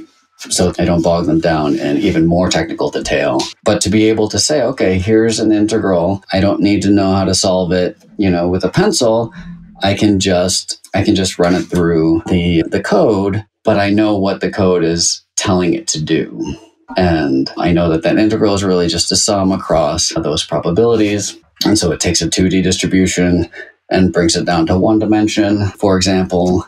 [0.50, 3.40] so I don't bog them down in even more technical detail.
[3.64, 6.24] But to be able to say, okay, here's an integral.
[6.34, 9.34] I don't need to know how to solve it, you know, with a pencil.
[9.82, 14.18] I can just I can just run it through the the code, but I know
[14.18, 16.56] what the code is telling it to do.
[16.96, 21.38] And I know that that integral is really just a sum across those probabilities.
[21.66, 23.50] And so it takes a 2D distribution
[23.90, 26.68] and brings it down to one dimension, for example,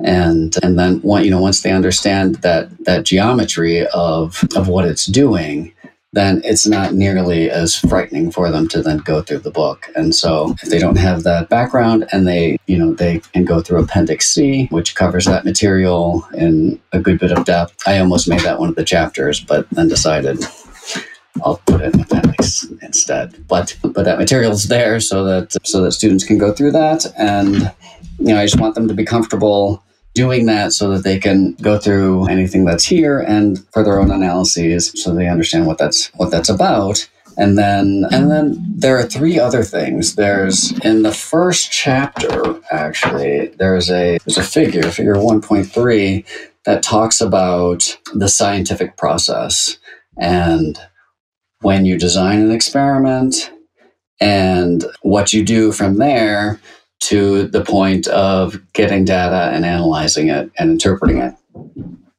[0.00, 4.86] and and then one, you know once they understand that that geometry of of what
[4.86, 5.72] it's doing
[6.16, 9.86] then it's not nearly as frightening for them to then go through the book.
[9.94, 13.60] And so if they don't have that background and they you know they can go
[13.60, 17.86] through appendix c which covers that material in a good bit of depth.
[17.86, 20.42] I almost made that one of the chapters but then decided
[21.44, 23.46] I'll put it in appendix instead.
[23.46, 27.04] But but that material is there so that so that students can go through that,
[27.18, 27.72] and
[28.18, 29.82] you know I just want them to be comfortable
[30.16, 34.10] doing that so that they can go through anything that's here and for their own
[34.10, 37.08] analyses so they understand what that's what that's about.
[37.36, 40.16] And then and then there are three other things.
[40.16, 46.24] There's in the first chapter actually there's a there's a figure figure 1.3
[46.64, 49.78] that talks about the scientific process
[50.18, 50.80] and
[51.60, 53.52] when you design an experiment
[54.18, 56.58] and what you do from there
[57.00, 61.34] to the point of getting data and analyzing it and interpreting it.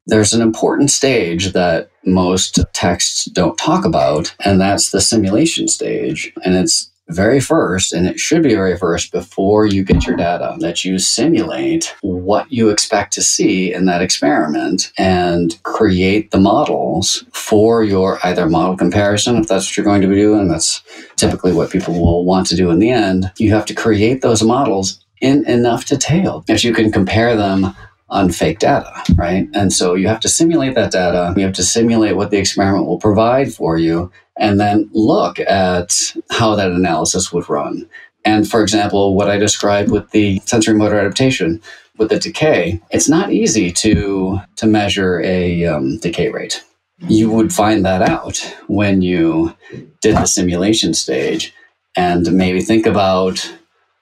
[0.06, 6.32] There's an important stage that most texts don't talk about, and that's the simulation stage.
[6.46, 10.56] And it's very first, and it should be very first before you get your data,
[10.60, 17.24] that you simulate what you expect to see in that experiment and create the models
[17.32, 20.48] for your either model comparison, if that's what you're going to be doing.
[20.48, 20.82] That's
[21.16, 23.32] typically what people will want to do in the end.
[23.38, 27.76] You have to create those models in enough detail that you can compare them
[28.10, 29.50] on fake data, right?
[29.54, 31.34] And so you have to simulate that data.
[31.36, 35.96] You have to simulate what the experiment will provide for you and then look at
[36.32, 37.90] how that analysis would run.
[38.26, 41.62] And for example, what I described with the sensory motor adaptation
[41.98, 46.64] with the decay, it's not easy to, to measure a um, decay rate.
[47.08, 49.56] You would find that out when you
[50.02, 51.54] did the simulation stage
[51.96, 53.52] and maybe think about,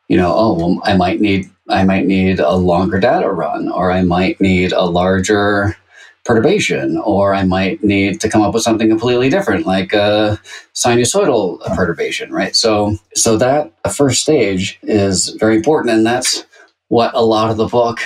[0.07, 3.91] you know, oh, well, I might need I might need a longer data run, or
[3.91, 5.75] I might need a larger
[6.25, 10.39] perturbation, or I might need to come up with something completely different, like a
[10.73, 12.55] sinusoidal perturbation, right?
[12.55, 16.45] So, so that first stage is very important, and that's
[16.87, 17.99] what a lot of the book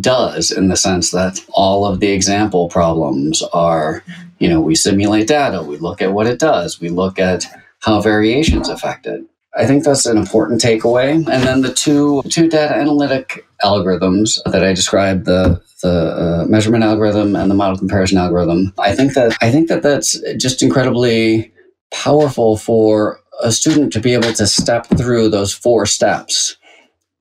[0.00, 4.02] does in the sense that all of the example problems are,
[4.38, 7.44] you know, we simulate data, we look at what it does, we look at
[7.80, 9.22] how variations affect it.
[9.54, 11.12] I think that's an important takeaway.
[11.12, 16.84] And then the two two data analytic algorithms that I described the the uh, measurement
[16.84, 18.72] algorithm and the model comparison algorithm.
[18.78, 21.52] I think that I think that that's just incredibly
[21.92, 26.56] powerful for a student to be able to step through those four steps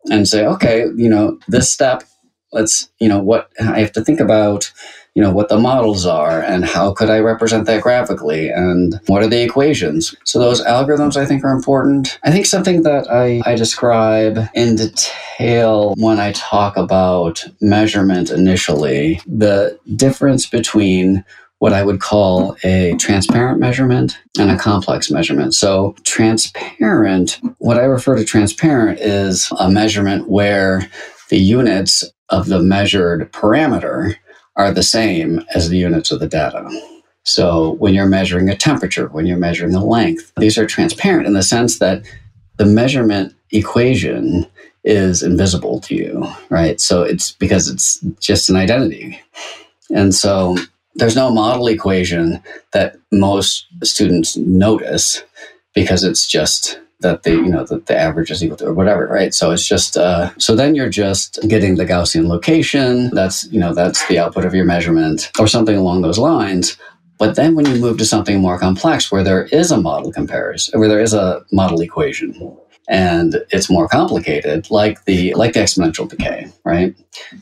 [0.10, 2.04] and say, okay, you know, this step,
[2.52, 4.72] let's, you know, what I have to think about
[5.16, 9.22] you know what the models are and how could i represent that graphically and what
[9.22, 13.42] are the equations so those algorithms i think are important i think something that i,
[13.46, 21.24] I describe in detail when i talk about measurement initially the difference between
[21.60, 25.54] what I would call a transparent measurement and a complex measurement.
[25.54, 30.90] So, transparent, what I refer to transparent is a measurement where
[31.30, 34.16] the units of the measured parameter
[34.56, 36.68] are the same as the units of the data.
[37.24, 41.34] So when you're measuring a temperature, when you're measuring a length, these are transparent in
[41.34, 42.04] the sense that
[42.58, 44.48] the measurement equation
[44.84, 46.82] is invisible to you, right?
[46.82, 49.22] So it's because it's just an identity.
[49.94, 50.58] And so
[50.96, 52.42] there's no model equation
[52.74, 55.24] that most students notice
[55.74, 59.08] because it's just that the you know that the average is equal to or whatever
[59.08, 59.34] right?
[59.34, 63.10] So it's just uh, so then you're just getting the gaussian location.
[63.14, 66.78] That's you know that's the output of your measurement or something along those lines.
[67.18, 70.80] But then when you move to something more complex where there is a model comparison
[70.80, 72.58] where there is a model equation
[72.90, 76.96] and it's more complicated like the like the exponential decay right?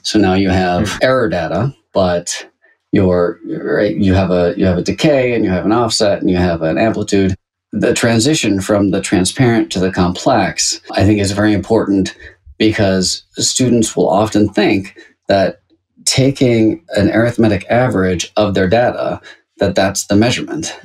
[0.03, 2.47] So now you have error data but
[2.91, 6.29] your right you have a you have a decay and you have an offset and
[6.29, 7.35] you have an amplitude
[7.71, 12.15] the transition from the transparent to the complex, I think, is very important
[12.57, 14.97] because students will often think
[15.27, 15.61] that
[16.05, 19.21] taking an arithmetic average of their data,
[19.57, 20.77] that that's the measurement.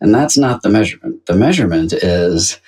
[0.00, 1.24] And that's not the measurement.
[1.26, 2.58] The measurement is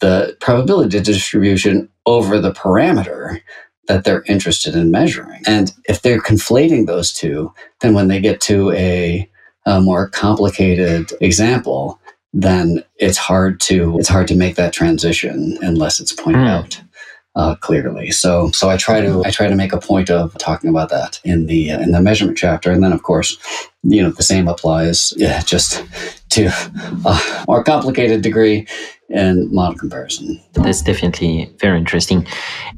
[0.00, 3.40] the probability distribution over the parameter
[3.88, 5.42] that they're interested in measuring.
[5.46, 9.28] And if they're conflating those two, then when they get to a,
[9.64, 11.98] a more complicated example,
[12.32, 16.48] then it's hard to it's hard to make that transition unless it's pointed mm.
[16.48, 16.80] out
[17.34, 18.10] uh, clearly.
[18.10, 21.20] So so I try to I try to make a point of talking about that
[21.24, 23.38] in the uh, in the measurement chapter, and then of course,
[23.82, 25.84] you know, the same applies yeah, just
[26.30, 26.46] to
[27.04, 28.66] a more complicated degree
[29.08, 30.40] in model comparison.
[30.54, 32.26] That's definitely very interesting.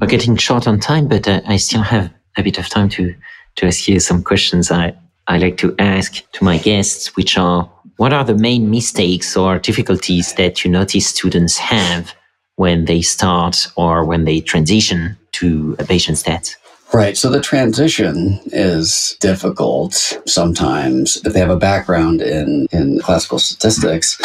[0.00, 3.14] We're getting short on time, but uh, I still have a bit of time to
[3.56, 4.70] to ask you some questions.
[4.70, 4.94] I
[5.26, 9.58] I like to ask to my guests, which are what are the main mistakes or
[9.58, 12.14] difficulties that you notice students have
[12.56, 16.56] when they start or when they transition to a Bayesian stat?
[16.92, 17.16] Right.
[17.16, 19.94] So the transition is difficult
[20.26, 24.20] sometimes if they have a background in, in classical statistics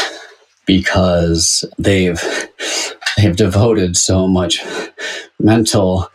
[0.65, 2.21] because they've
[3.17, 4.63] they've devoted so much
[5.39, 6.09] mental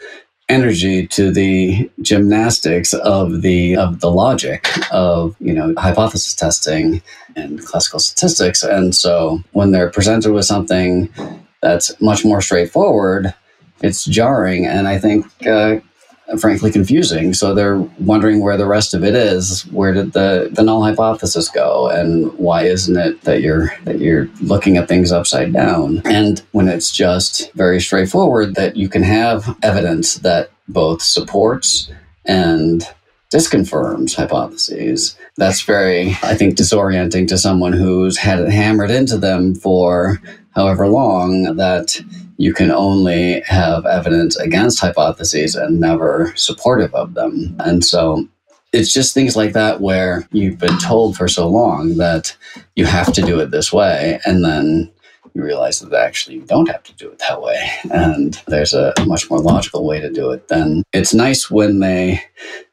[0.49, 7.03] energy to the gymnastics of the of the logic of you know hypothesis testing
[7.37, 8.63] and classical statistics.
[8.63, 11.09] And so when they're presented with something
[11.63, 13.35] that's much more straightforward
[13.83, 14.67] it's jarring.
[14.67, 15.81] And i think uh,
[16.41, 17.35] frankly confusing.
[17.35, 19.63] So they're wondering where the rest of it is.
[19.67, 21.89] Where did the, the null hypothesis go?
[21.89, 26.03] And why isn't it that you're that you're looking at things upside down?
[26.05, 31.91] And when it's just very straightforward that you can have evidence that both supports
[32.25, 32.89] and
[33.35, 35.17] disconfirms hypotheses.
[35.37, 40.21] That's very, I think, disorienting to someone who's had it hammered into them for
[40.55, 42.01] however long that
[42.37, 47.57] you can only have evidence against hypotheses and never supportive of them.
[47.61, 48.27] And so
[48.73, 52.37] it's just things like that where you've been told for so long that
[52.75, 54.19] you have to do it this way.
[54.25, 54.91] And then
[55.35, 57.71] you realize that actually you don't have to do it that way.
[57.91, 60.49] And there's a much more logical way to do it.
[60.49, 62.23] Then it's nice when they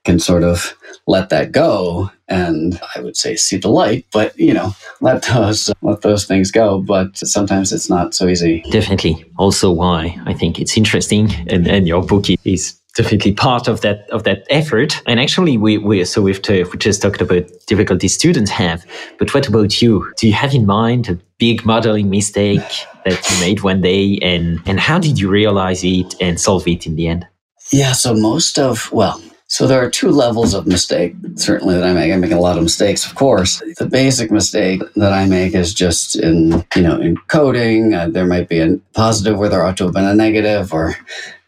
[0.03, 0.76] can sort of
[1.07, 5.72] let that go and I would say see the light, but you know, let those
[5.82, 6.82] let those things go.
[6.82, 8.64] But sometimes it's not so easy.
[8.72, 9.26] Definitely.
[9.38, 14.10] Also why I think it's interesting and, and your book is definitely part of that
[14.10, 15.02] of that effort.
[15.06, 18.86] And actually, we we so we've t- we just talked about difficulties students have,
[19.20, 20.12] but what about you?
[20.18, 24.60] Do you have in mind a big modeling mistake that you made one day, and
[24.66, 27.28] and how did you realize it and solve it in the end?
[27.72, 27.94] Yeah.
[27.94, 29.22] So most of well.
[29.48, 32.14] So there are two levels of mistake, certainly that I make.
[32.14, 33.62] I make a lot of mistakes, of course.
[33.78, 37.94] The basic mistake that I make is just in, you know, in coding.
[37.94, 40.96] Uh, there might be a positive where there ought to have been a negative, or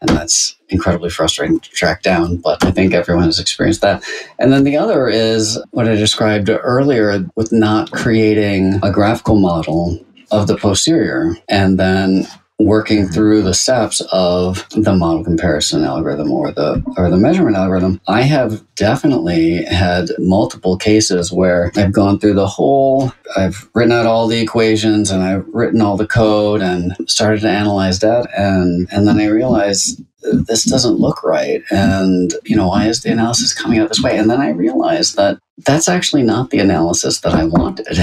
[0.04, 4.04] and that's incredibly frustrating to track down, but I think everyone has experienced that.
[4.38, 10.04] And then the other is what I described earlier with not creating a graphical model
[10.32, 12.28] of the posterior and then
[12.66, 13.14] working mm-hmm.
[13.14, 18.22] through the steps of the model comparison algorithm or the or the measurement algorithm i
[18.22, 24.28] have definitely had multiple cases where i've gone through the whole i've written out all
[24.28, 28.28] the equations and i've written all the code and started to analyze that.
[28.38, 31.62] And and then i realized this doesn't look right.
[31.70, 34.18] And you know why is the analysis coming out this way?
[34.18, 37.86] And then i realized that that's actually not the analysis that i wanted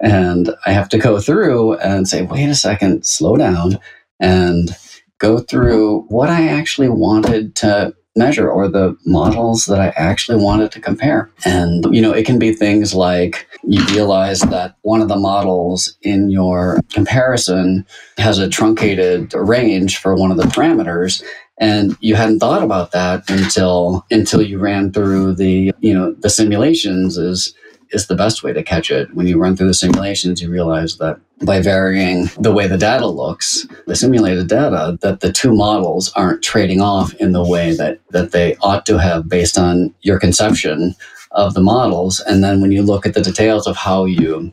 [0.00, 3.78] And I have to go through and say, wait a second, slow down
[4.20, 4.76] and
[5.18, 10.72] go through what I actually wanted to measure or the models that I actually wanted
[10.72, 11.30] to compare.
[11.44, 15.96] And, you know, it can be things like you realize that one of the models
[16.02, 17.86] in your comparison
[18.16, 21.22] has a truncated range for one of the parameters
[21.58, 26.28] and you hadn't thought about that until until you ran through the you know the
[26.30, 27.54] simulations is
[27.90, 29.14] is the best way to catch it.
[29.14, 33.06] When you run through the simulations, you realize that by varying the way the data
[33.06, 38.00] looks, the simulated data, that the two models aren't trading off in the way that,
[38.10, 40.94] that they ought to have based on your conception
[41.32, 42.20] of the models.
[42.20, 44.52] And then when you look at the details of how you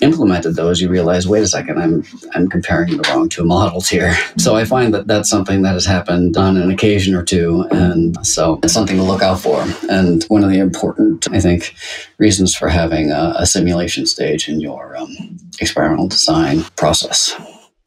[0.00, 4.14] implemented those, you realize, wait a second, I'm I'm comparing the wrong two models here.
[4.38, 8.24] So I find that that's something that has happened on an occasion or two, and
[8.26, 9.64] so it's something to look out for.
[9.90, 11.74] And one of the important, I think,
[12.18, 17.34] reasons for having a, a simulation stage in your um, experimental design process.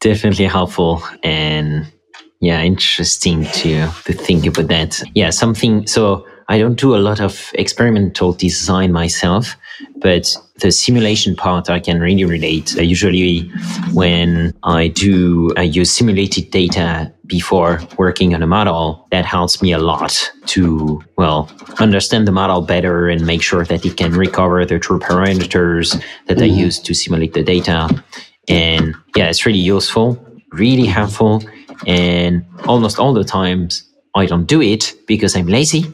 [0.00, 1.86] Definitely helpful and
[2.40, 5.02] yeah, interesting to to think about that.
[5.14, 6.26] Yeah, something so.
[6.48, 9.56] I don't do a lot of experimental design myself,
[9.96, 12.76] but the simulation part I can really relate.
[12.76, 13.50] Uh, usually,
[13.92, 19.72] when I do I use simulated data before working on a model, that helps me
[19.72, 24.64] a lot to well understand the model better and make sure that it can recover
[24.64, 26.44] the true parameters that mm-hmm.
[26.44, 27.88] I use to simulate the data.
[28.48, 30.18] And yeah, it's really useful,
[30.52, 31.42] really helpful,
[31.86, 35.84] and almost all the times I don't do it because I'm lazy.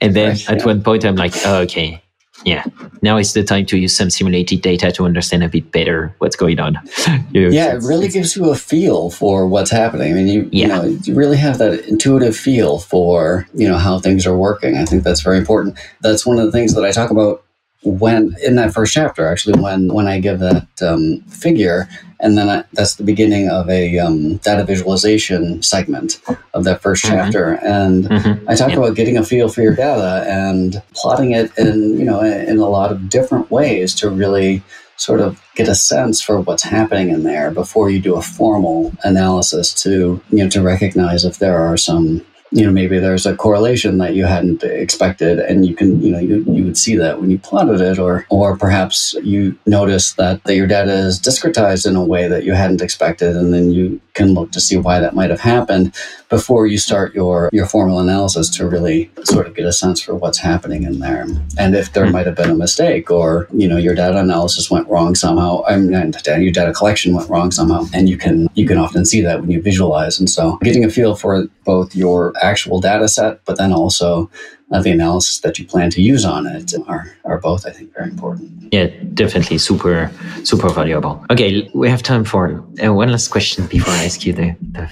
[0.00, 0.64] And then at yeah.
[0.64, 2.02] one point, I'm like, oh, okay,
[2.46, 2.64] yeah,
[3.02, 6.36] now is the time to use some simulated data to understand a bit better what's
[6.36, 6.78] going on.
[7.32, 10.12] you know, yeah, it really gives you a feel for what's happening.
[10.12, 10.66] I mean, you, yeah.
[10.66, 14.76] you know, you really have that intuitive feel for, you know, how things are working.
[14.76, 15.76] I think that's very important.
[16.02, 17.42] That's one of the things that I talk about
[17.82, 21.88] when in that first chapter actually when when i give that um, figure
[22.20, 26.20] and then I, that's the beginning of a um, data visualization segment
[26.54, 27.14] of that 1st mm-hmm.
[27.14, 28.48] chapter and mm-hmm.
[28.48, 28.78] i talk yep.
[28.78, 32.68] about getting a feel for your data and plotting it in you know in a
[32.68, 34.62] lot of different ways to really
[34.96, 38.92] sort of get a sense for what's happening in there before you do a formal
[39.04, 42.24] analysis to you know to recognize if there are some
[42.56, 46.18] you know maybe there's a correlation that you hadn't expected and you can you know
[46.18, 50.42] you, you would see that when you plotted it or or perhaps you notice that,
[50.44, 54.00] that your data is discretized in a way that you hadn't expected and then you
[54.14, 55.94] can look to see why that might have happened
[56.30, 60.14] before you start your your formal analysis to really sort of get a sense for
[60.14, 61.26] what's happening in there
[61.58, 62.12] and if there hmm.
[62.12, 65.76] might have been a mistake or you know your data analysis went wrong somehow I
[65.76, 69.40] mean your data collection went wrong somehow and you can you can often see that
[69.42, 73.58] when you visualize and so getting a feel for both your actual data set, but
[73.58, 74.30] then also
[74.72, 77.94] uh, the analysis that you plan to use on it are, are both, I think,
[77.94, 78.72] very important.
[78.72, 80.10] Yeah, definitely super,
[80.44, 81.24] super valuable.
[81.30, 84.90] Okay, we have time for uh, one last question before I ask you the, the,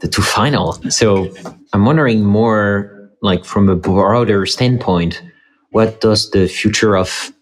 [0.00, 0.72] the two final.
[0.90, 1.32] So
[1.72, 5.22] I'm wondering more like from a broader standpoint,
[5.70, 7.32] what does the future of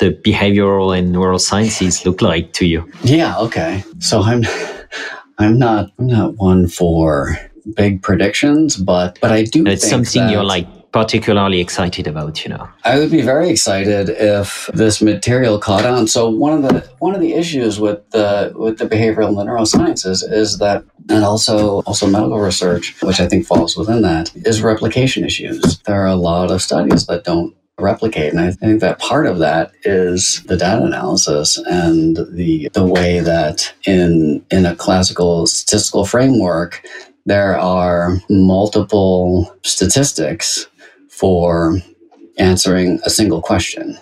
[0.00, 2.90] the behavioral and neural sciences look like to you?
[3.04, 3.84] Yeah, okay.
[3.98, 4.42] So I'm
[5.38, 7.38] I'm not I'm not one for
[7.74, 9.66] big predictions, but but I do.
[9.66, 12.68] It's something you're like particularly excited about, you know.
[12.84, 16.06] I would be very excited if this material caught on.
[16.06, 19.44] So one of the one of the issues with the with the behavioral and the
[19.44, 24.62] neurosciences is that and also also medical research, which I think falls within that, is
[24.62, 25.78] replication issues.
[25.80, 28.32] There are a lot of studies that don't replicate.
[28.32, 33.20] And I think that part of that is the data analysis and the the way
[33.20, 36.84] that in in a classical statistical framework
[37.30, 40.66] there are multiple statistics
[41.08, 41.78] for
[42.38, 43.96] answering a single question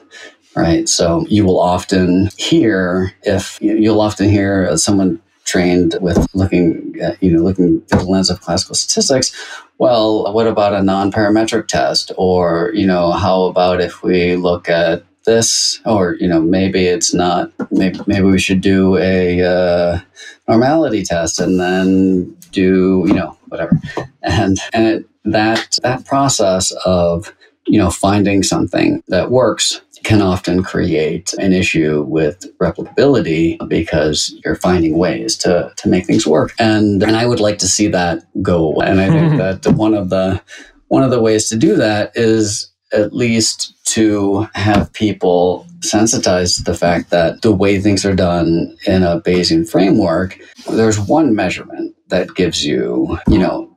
[0.56, 0.88] right?
[0.88, 7.30] So you will often hear if you'll often hear someone trained with looking at, you
[7.32, 9.32] know looking through the lens of classical statistics
[9.78, 12.12] well what about a non-parametric test?
[12.16, 17.12] Or you know how about if we look at this or you know maybe it's
[17.12, 20.00] not maybe, maybe we should do a uh,
[20.48, 23.78] normality test and then do you know whatever.
[24.22, 27.32] And and it, that that process of
[27.66, 34.54] you know finding something that works can often create an issue with replicability because you're
[34.56, 36.54] finding ways to to make things work.
[36.58, 38.86] And and I would like to see that go away.
[38.86, 40.40] And I think that one of the
[40.88, 46.64] one of the ways to do that is at least to have people sensitized to
[46.64, 50.38] the fact that the way things are done in a Bayesian framework,
[50.70, 53.70] there's one measurement that gives you, you know,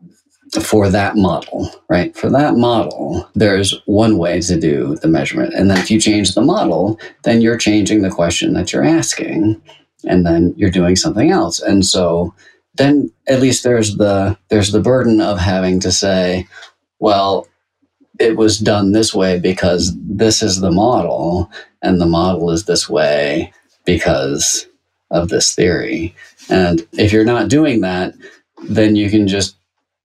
[0.61, 2.15] for that model, right?
[2.15, 5.53] For that model, there's one way to do the measurement.
[5.53, 9.61] And then if you change the model, then you're changing the question that you're asking
[10.03, 11.59] and then you're doing something else.
[11.59, 12.33] And so
[12.75, 16.47] then at least there's the there's the burden of having to say,
[16.99, 17.47] well,
[18.21, 21.51] it was done this way because this is the model
[21.81, 23.51] and the model is this way
[23.83, 24.67] because
[25.09, 26.15] of this theory.
[26.49, 28.13] And if you're not doing that,
[28.63, 29.55] then you can just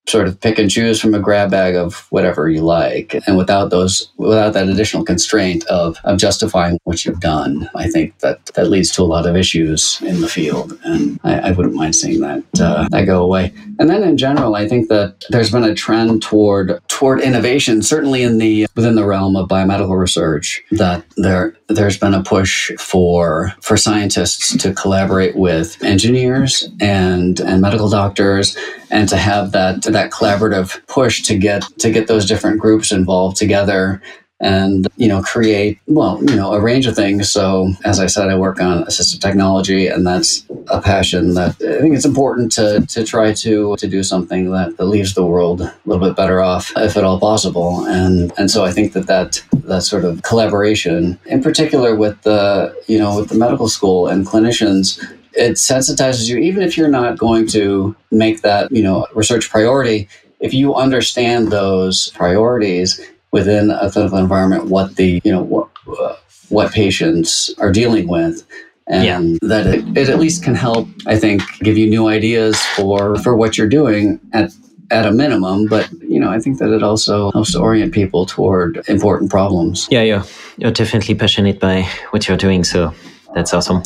[0.09, 3.71] sort of pick and choose from a grab bag of whatever you like and without
[3.71, 8.71] those without that additional constraint of, of justifying what you've done i think that that
[8.71, 12.21] leads to a lot of issues in the field and i, I wouldn't mind seeing
[12.21, 13.53] that uh, that go away.
[13.79, 18.23] And then in general i think that there's been a trend toward toward innovation certainly
[18.23, 23.53] in the within the realm of biomedical research that there there's been a push for
[23.61, 28.57] for scientists to collaborate with engineers and and medical doctors
[28.91, 33.37] and to have that that collaborative push to get to get those different groups involved
[33.37, 34.01] together
[34.41, 37.31] and you know create well you know a range of things.
[37.31, 41.81] So as i said i work on assistive technology and that's a passion that i
[41.81, 45.63] think it's important to to try to to do something that, that leaves the world
[45.63, 47.87] a little bit better off if at all possible.
[47.87, 52.75] And and so i think that that that sort of collaboration in particular with the
[52.87, 55.01] you know with the medical school and clinicians
[55.37, 60.09] it sensitizes you even if you're not going to make that you know research priority
[60.41, 63.01] if you understand those priorities
[63.33, 65.69] within a clinical environment what the you know what
[66.01, 66.17] uh,
[66.49, 68.47] what patients are dealing with
[68.89, 69.49] and yeah.
[69.49, 73.37] that it, it at least can help i think give you new ideas for for
[73.37, 74.51] what you're doing at
[74.91, 78.27] at a minimum, but you know, I think that it also helps to orient people
[78.27, 79.89] toward important problems.
[79.91, 80.25] Yeah, yeah,
[80.59, 82.95] you're definitely passionate by what you're doing, so
[83.35, 83.83] that's awesome.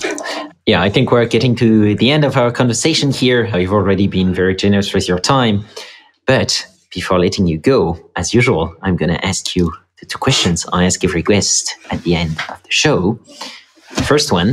[0.71, 3.45] Yeah, I think we're getting to the end of our conversation here.
[3.59, 5.65] You've already been very generous with your time.
[6.27, 6.65] But
[6.95, 10.85] before letting you go, as usual, I'm going to ask you the two questions I
[10.85, 13.19] ask every guest at the end of the show.
[13.97, 14.51] The first one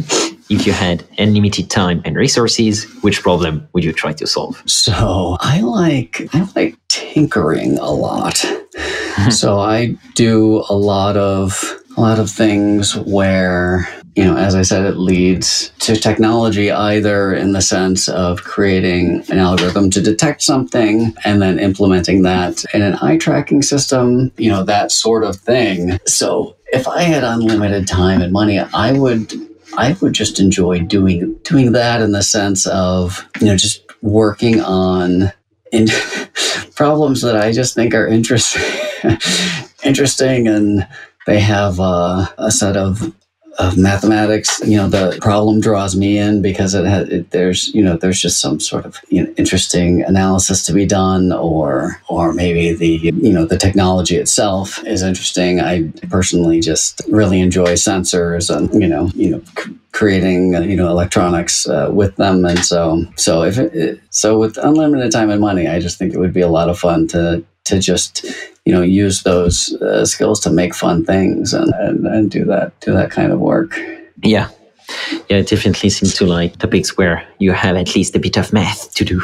[0.49, 4.63] if you had unlimited time and resources, which problem would you try to solve?
[4.65, 8.37] So I like I like tinkering a lot.
[9.29, 13.87] so I do a lot of a lot of things where
[14.17, 19.23] you know, as I said, it leads to technology either in the sense of creating
[19.29, 24.49] an algorithm to detect something and then implementing that in an eye tracking system, you
[24.49, 25.99] know, that sort of thing.
[26.07, 29.31] So if I had unlimited time and money, I would
[29.77, 34.61] I would just enjoy doing doing that in the sense of, you know, just working
[34.61, 35.31] on
[35.71, 35.89] in
[36.75, 38.63] problems that I just think are interesting
[39.83, 40.87] interesting and
[41.27, 43.13] they have uh, a set of
[43.57, 44.59] of mathematics.
[44.63, 48.21] You know, the problem draws me in because it, has, it there's you know there's
[48.21, 52.97] just some sort of you know, interesting analysis to be done, or or maybe the
[52.97, 55.59] you know the technology itself is interesting.
[55.59, 59.41] I personally just really enjoy sensors and you know you know.
[59.59, 64.55] C- creating you know electronics uh, with them and so so if it, so with
[64.57, 67.43] unlimited time and money i just think it would be a lot of fun to
[67.63, 68.25] to just
[68.67, 72.77] you know, use those uh, skills to make fun things and, and, and do that,
[72.81, 73.79] do that kind of work.
[74.21, 74.49] Yeah.
[75.29, 78.51] Yeah, it definitely seems to like topics where you have at least a bit of
[78.51, 79.21] math to do.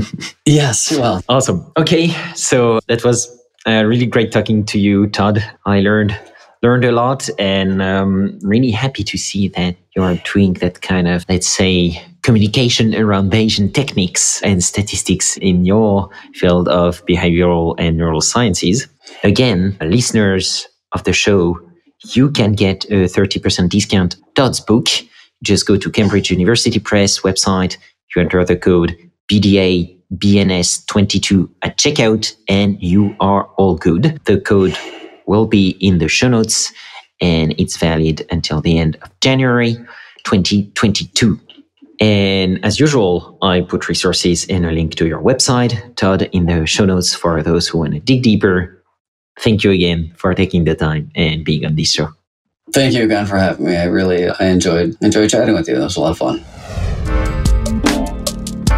[0.46, 1.24] yes, well.
[1.28, 1.66] Awesome.
[1.76, 3.36] Okay, so that was
[3.66, 5.44] uh, really great talking to you, Todd.
[5.66, 6.16] I learned
[6.62, 11.26] learned a lot and um, really happy to see that you're doing that kind of,
[11.28, 18.22] let's say, communication around Bayesian techniques and statistics in your field of behavioral and neural
[18.22, 18.88] sciences.
[19.22, 21.60] Again, listeners of the show,
[22.14, 24.88] you can get a 30% discount Todd's book.
[25.42, 27.76] Just go to Cambridge University Press website.
[28.16, 28.96] You enter the code
[29.30, 34.18] BDA BNS22 at checkout and you are all good.
[34.24, 34.76] The code
[35.26, 36.72] will be in the show notes
[37.20, 39.74] and it's valid until the end of January
[40.24, 41.38] 2022.
[42.00, 46.66] And as usual, I put resources and a link to your website, Todd, in the
[46.66, 48.82] show notes for those who want to dig deeper.
[49.40, 52.08] Thank you again for taking the time and being on this show.
[52.72, 53.76] Thank you again for having me.
[53.76, 55.76] I really I enjoyed enjoyed chatting with you.
[55.76, 56.44] It was a lot of fun.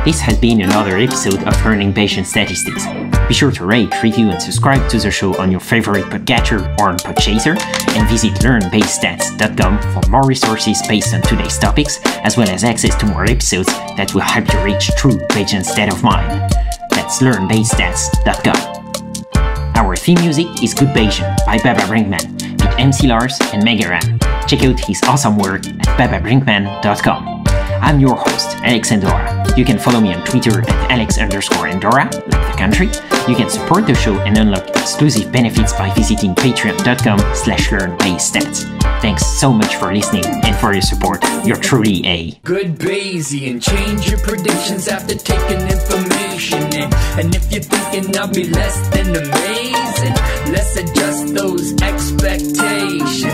[0.07, 2.87] This has been another episode of Learning Bayesian Statistics.
[3.27, 6.91] Be sure to rate, review, and subscribe to the show on your favorite podcatcher or
[6.91, 12.63] on Podchaser, and visit learnbayesstats.com for more resources based on today's topics, as well as
[12.63, 16.53] access to more episodes that will help you reach true Bayesian state of mind.
[16.91, 19.75] That's learnbayesstats.com.
[19.75, 22.33] Our theme music is Good Bayesian by Baba Brinkman
[22.63, 24.21] with MC Lars and Mega Ran.
[24.47, 27.56] Check out his awesome work at bababrinkman.com.
[27.87, 29.47] I'm your host, Alex Andorra.
[29.57, 32.87] You can follow me on Twitter at Alex underscore Andorra, like the country.
[33.29, 38.65] You can support the show and unlock exclusive benefits by visiting patreon.com slash learnbayesstats.
[39.01, 41.23] Thanks so much for listening and for your support.
[41.45, 43.63] You're truly a good Bayesian.
[43.63, 46.93] Change your predictions after taking information in.
[47.21, 53.25] And if you're thinking I'll be less than amazing, let's adjust those expectations.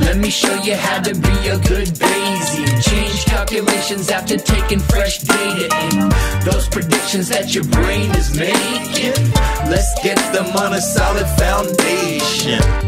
[0.00, 2.82] Let me show you how to be a good Bayesian.
[2.82, 6.08] Change calculations after taking fresh data in.
[6.50, 9.32] Those predictions that your brain is making,
[9.70, 12.87] let's get them on a solid foundation.